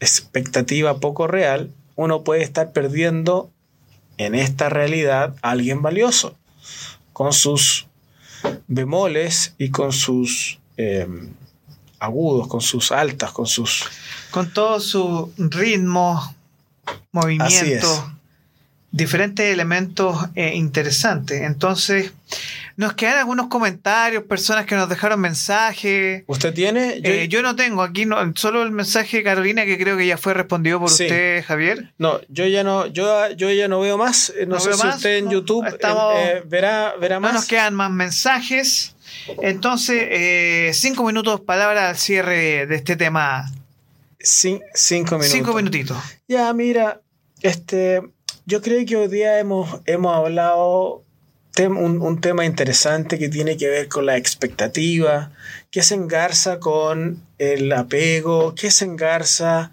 [0.00, 3.50] expectativa poco real, uno puede estar perdiendo
[4.16, 6.36] en esta realidad a alguien valioso,
[7.12, 7.88] con sus
[8.66, 11.06] bemoles y con sus eh,
[12.00, 13.84] agudos, con sus altas, con sus...
[14.30, 16.34] Con todo su ritmo,
[17.12, 18.12] movimiento,
[18.90, 21.42] diferentes elementos eh, interesantes.
[21.42, 22.12] Entonces,
[22.76, 26.24] nos quedan algunos comentarios, personas que nos dejaron mensajes.
[26.26, 27.00] ¿Usted tiene?
[27.28, 30.16] Yo, eh, no tengo, aquí no, solo el mensaje de Carolina que creo que ya
[30.16, 31.92] fue respondido por usted, Javier.
[31.98, 34.32] No, yo ya no, yo, yo ya no veo más.
[34.36, 35.64] Eh, no, sé si usted en YouTube
[36.46, 37.32] verá, verá más.
[37.32, 38.94] No nos quedan más mensajes.
[39.42, 43.50] Entonces, cinco minutos, palabra al cierre de este tema.
[44.18, 45.32] cinco minutos.
[45.32, 45.98] Cinco minutitos.
[46.28, 47.00] Ya, mira,
[47.42, 48.02] este,
[48.46, 51.04] yo creo que hoy día hemos, hemos hablado
[51.58, 55.32] un, un, tema interesante que tiene que ver con la expectativa,
[55.70, 59.72] que se engarza con el apego, que se engarza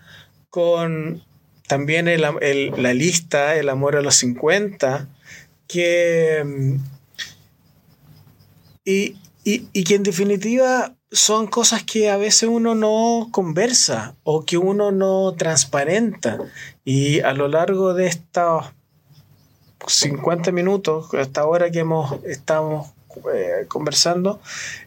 [0.50, 1.24] con
[1.68, 5.08] también el, la lista, el amor a los 50,
[5.68, 6.78] que...
[8.84, 14.46] Y, y, y que en definitiva son cosas que a veces uno no conversa o
[14.46, 16.38] que uno no transparenta.
[16.86, 18.66] Y a lo largo de estos
[19.88, 22.92] 50 minutos, hasta ahora que hemos estamos
[23.34, 24.40] eh, conversando,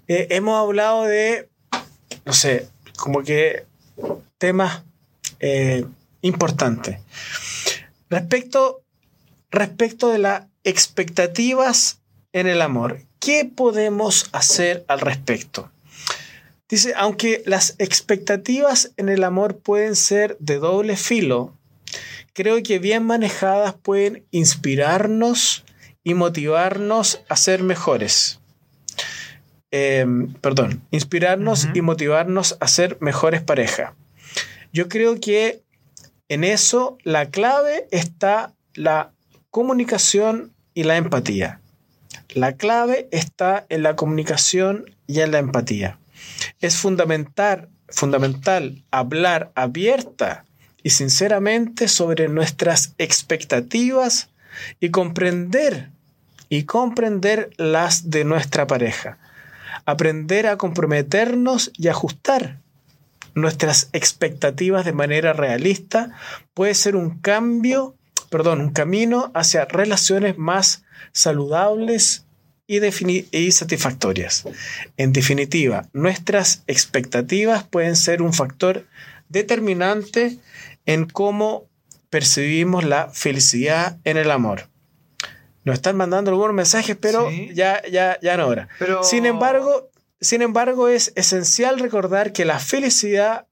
[0.06, 1.48] eh, hemos hablado de,
[2.24, 3.64] no sé, como que
[4.38, 4.82] temas
[5.40, 5.84] eh,
[6.20, 6.98] importantes.
[8.08, 8.82] Respecto,
[9.50, 12.00] respecto de las expectativas
[12.32, 15.70] en el amor, ¿qué podemos hacer al respecto?
[16.68, 21.56] Dice, aunque las expectativas en el amor pueden ser de doble filo,
[22.32, 25.64] creo que bien manejadas pueden inspirarnos
[26.02, 28.40] y motivarnos a ser mejores.
[29.70, 33.94] Em, perdón, inspirarnos y motivarnos a ser mejores pareja.
[34.72, 35.62] Yo creo que
[36.28, 39.12] en eso la clave está la
[39.50, 41.60] comunicación y la empatía.
[42.34, 45.98] La clave está en la comunicación y en la empatía.
[46.60, 50.44] Es fundamental, fundamental hablar abierta
[50.82, 54.30] y sinceramente sobre nuestras expectativas
[54.80, 55.90] y comprender
[56.48, 59.18] y comprender las de nuestra pareja.
[59.86, 62.58] Aprender a comprometernos y ajustar
[63.34, 66.10] nuestras expectativas de manera realista
[66.52, 67.94] puede ser un cambio,
[68.28, 72.26] perdón, un camino hacia relaciones más saludables
[72.66, 72.80] y,
[73.30, 74.44] y satisfactorias.
[74.96, 78.86] En definitiva, nuestras expectativas pueden ser un factor
[79.28, 80.38] determinante
[80.90, 81.68] en cómo
[82.10, 84.66] percibimos la felicidad en el amor.
[85.62, 88.68] Nos están mandando algunos mensajes, pero ya, ya, ya no ahora.
[88.80, 89.04] Pero...
[89.04, 89.88] Sin, embargo,
[90.20, 93.46] sin embargo, es esencial recordar que la felicidad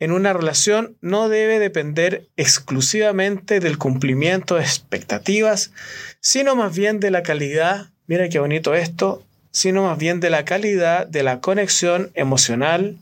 [0.00, 5.70] en una relación no debe depender exclusivamente del cumplimiento de expectativas,
[6.18, 9.22] sino más bien de la calidad, mira qué bonito esto,
[9.52, 12.96] sino más bien de la calidad de la conexión emocional,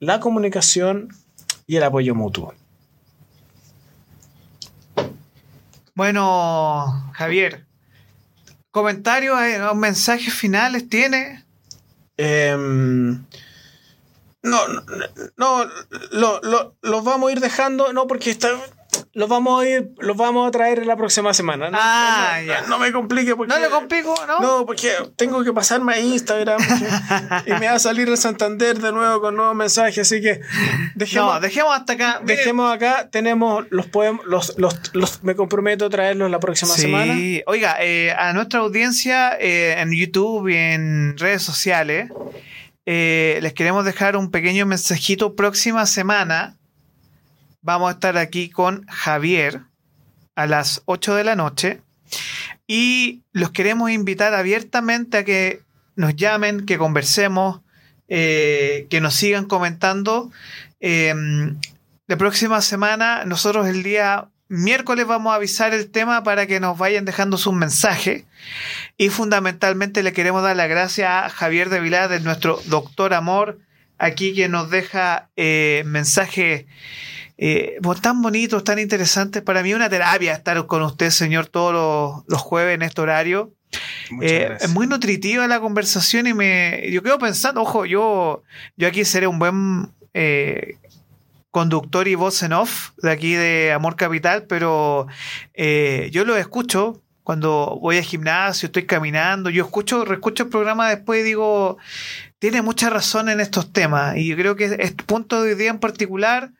[0.00, 1.10] la comunicación
[1.68, 2.54] y el apoyo mutuo.
[5.98, 7.66] Bueno, Javier,
[8.70, 9.36] ¿comentarios
[9.68, 11.44] o mensajes finales tiene?
[12.16, 13.24] Em,
[14.40, 14.60] no,
[15.36, 15.64] no,
[16.12, 18.50] lo, lo, los vamos a ir dejando, no, porque está,
[19.14, 21.70] los vamos a ir, los vamos a traer la próxima semana.
[21.70, 23.52] No, ah, no, me complique porque.
[23.52, 24.40] No le complico, ¿no?
[24.40, 26.60] No, porque tengo que pasarme a Instagram
[27.46, 30.40] y me va a salir el Santander de nuevo con nuevos mensajes, así que
[30.94, 31.34] dejemos.
[31.34, 32.20] No, dejemos hasta acá.
[32.22, 37.14] Dejemos acá, tenemos los podemos, los, los, me comprometo a traerlos la próxima semana.
[37.14, 42.10] Sí, oiga, eh, a nuestra audiencia eh, en YouTube y en redes sociales.
[42.90, 46.57] Eh, les queremos dejar un pequeño mensajito próxima semana
[47.68, 49.60] vamos a estar aquí con Javier
[50.34, 51.82] a las 8 de la noche
[52.66, 55.60] y los queremos invitar abiertamente a que
[55.94, 57.60] nos llamen, que conversemos,
[58.08, 60.32] eh, que nos sigan comentando.
[60.80, 61.58] Em,
[62.06, 66.78] la próxima semana, nosotros el día miércoles vamos a avisar el tema para que nos
[66.78, 68.24] vayan dejando sus mensajes.
[68.96, 73.58] Y fundamentalmente le queremos dar las gracias a Javier de Vilar, nuestro doctor amor,
[73.98, 76.64] aquí que nos deja eh, mensajes
[77.38, 79.42] eh, tan bonitos, tan interesantes.
[79.42, 83.00] Para mí es una terapia estar con usted, señor, todos los, los jueves en este
[83.00, 83.54] horario.
[84.22, 88.42] Eh, es muy nutritiva la conversación y me yo quedo pensando, ojo, yo,
[88.76, 90.78] yo aquí seré un buen eh,
[91.50, 95.06] conductor y voz en off de aquí de Amor Capital, pero
[95.54, 100.88] eh, yo lo escucho cuando voy al gimnasio, estoy caminando, yo escucho, reescucho el programa
[100.88, 101.76] después y digo,
[102.38, 105.68] tiene mucha razón en estos temas y yo creo que este punto de hoy día
[105.70, 106.52] en particular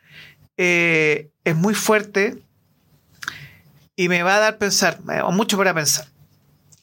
[0.59, 2.37] es muy fuerte
[3.97, 4.99] y me va a dar pensar,
[5.33, 6.07] mucho para pensar.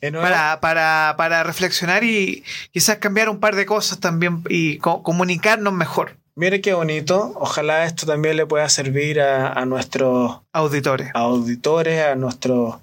[0.02, 6.18] Para, para, para, reflexionar y quizás cambiar un par de cosas también y comunicarnos mejor.
[6.36, 7.32] Mire qué bonito.
[7.36, 11.10] Ojalá esto también le pueda servir a, nuestros auditores.
[11.14, 12.82] auditores, a nuestro,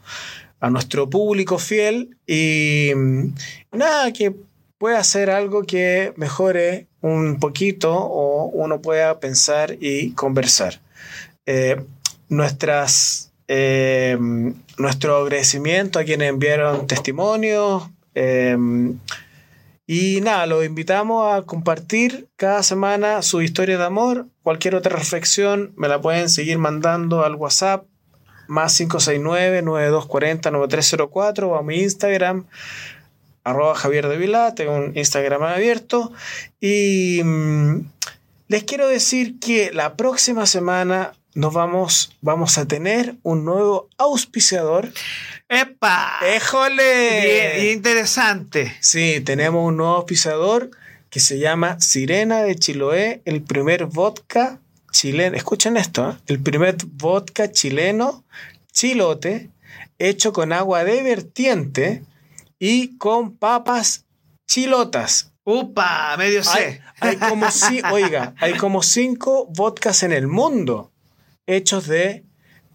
[0.59, 2.16] a nuestro público fiel.
[2.26, 2.93] Y
[3.70, 4.34] nada, que
[4.83, 10.80] pueda hacer algo que mejore un poquito o uno pueda pensar y conversar.
[11.47, 11.80] Eh,
[12.28, 14.18] nuestras eh,
[14.78, 17.89] nuestro agradecimiento a quienes enviaron testimonios.
[18.16, 18.57] Eh,
[19.87, 24.26] y nada, los invitamos a compartir cada semana su historia de amor.
[24.43, 27.85] Cualquier otra reflexión me la pueden seguir mandando al WhatsApp
[28.49, 32.47] más 569-9240-9304 o a mi Instagram
[33.45, 36.12] arroba Javier de Vila, tengo un Instagram abierto
[36.61, 37.80] y mm,
[38.49, 44.93] les quiero decir que la próxima semana nos vamos, vamos a tener un nuevo auspiciador.
[45.49, 46.18] ¡Epa!
[46.22, 47.55] ¡Éjole!
[47.57, 48.76] Bien, interesante.
[48.80, 50.70] Sí, tenemos un nuevo auspiciador
[51.09, 54.59] que se llama Sirena de Chiloé, el primer vodka
[54.90, 55.36] chileno.
[55.36, 56.16] Escuchen esto, ¿eh?
[56.26, 58.24] el primer vodka chileno
[58.72, 59.51] chilote
[59.99, 62.03] hecho con agua de vertiente
[62.64, 64.06] y con papas
[64.46, 65.32] chilotas.
[65.42, 66.16] ¡Upa!
[66.16, 66.80] Medio C.
[67.00, 67.48] Hay, como
[67.90, 70.92] oiga, hay como cinco vodkas en el mundo
[71.44, 72.24] hechos de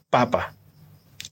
[0.09, 0.53] papa.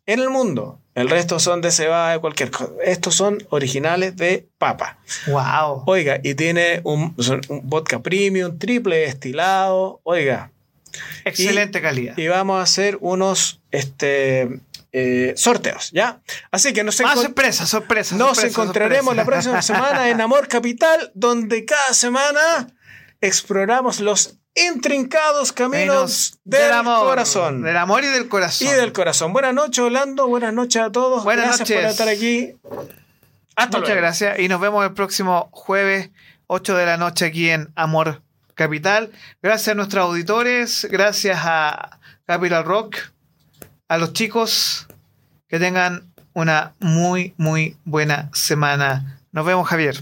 [0.06, 0.80] En el mundo.
[0.94, 2.72] El resto son de cebada, de cualquier cosa.
[2.86, 5.00] Estos son originales de papa.
[5.28, 5.84] Wow.
[5.86, 7.14] Oiga, y tiene un,
[7.64, 10.00] vodka premium, triple destilado.
[10.04, 10.54] Oiga.
[11.26, 12.18] Excelente calidad.
[12.18, 14.62] Y vamos a hacer unos este,
[14.98, 16.22] eh, sorteos, ¿ya?
[16.52, 21.66] Así que nos, Más sorpresa, sorpresa, nos encontraremos la próxima semana en Amor Capital, donde
[21.66, 22.70] cada semana
[23.20, 27.64] exploramos los intrincados caminos del, corazón.
[27.64, 28.70] Del amor y del corazón.
[28.70, 29.34] Y del corazón.
[29.34, 30.30] Buenas noches, Orlando.
[30.30, 31.26] Buenas noches a todos.
[31.26, 31.84] Buenas gracias noches.
[31.84, 32.54] por estar aquí.
[33.58, 34.40] Hasta Muchas gracias.
[34.40, 36.10] Y nos vemos el próximo jueves,
[36.48, 38.22] 8 de la noche, aquí en Amor
[38.54, 39.12] Capital.
[39.44, 40.88] Gracias a nuestros auditores.
[40.90, 42.96] Gracias a Capital Rock.
[43.88, 44.88] A los chicos.
[45.48, 49.20] Que tengan una muy, muy buena semana.
[49.32, 49.96] Nos vemos, Javier.